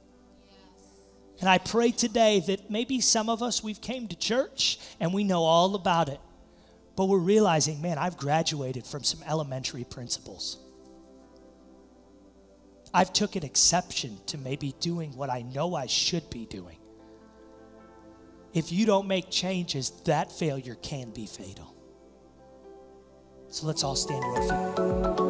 And 1.40 1.48
I 1.48 1.58
pray 1.58 1.90
today 1.90 2.40
that 2.46 2.70
maybe 2.70 3.00
some 3.00 3.28
of 3.28 3.42
us, 3.42 3.62
we've 3.62 3.80
came 3.80 4.06
to 4.08 4.16
church 4.16 4.78
and 5.00 5.12
we 5.12 5.24
know 5.24 5.42
all 5.42 5.74
about 5.74 6.08
it, 6.08 6.20
but 6.96 7.06
we're 7.06 7.18
realizing, 7.18 7.82
man, 7.82 7.98
I've 7.98 8.16
graduated 8.16 8.86
from 8.86 9.02
some 9.02 9.22
elementary 9.28 9.84
principles. 9.84 10.58
I've 12.94 13.12
took 13.12 13.34
an 13.34 13.44
exception 13.44 14.18
to 14.26 14.38
maybe 14.38 14.74
doing 14.78 15.16
what 15.16 15.28
I 15.28 15.42
know 15.42 15.74
I 15.74 15.86
should 15.86 16.30
be 16.30 16.46
doing. 16.46 16.78
if 18.54 18.70
you 18.70 18.86
don't 18.86 19.08
make 19.08 19.30
changes, 19.30 19.90
that 20.04 20.30
failure 20.30 20.76
can 20.76 21.10
be 21.10 21.26
fatal. 21.26 21.73
So 23.54 23.68
let's 23.68 23.84
all 23.84 23.94
stand 23.94 24.20
to 24.20 24.52
our 24.52 25.16
feet. 25.16 25.23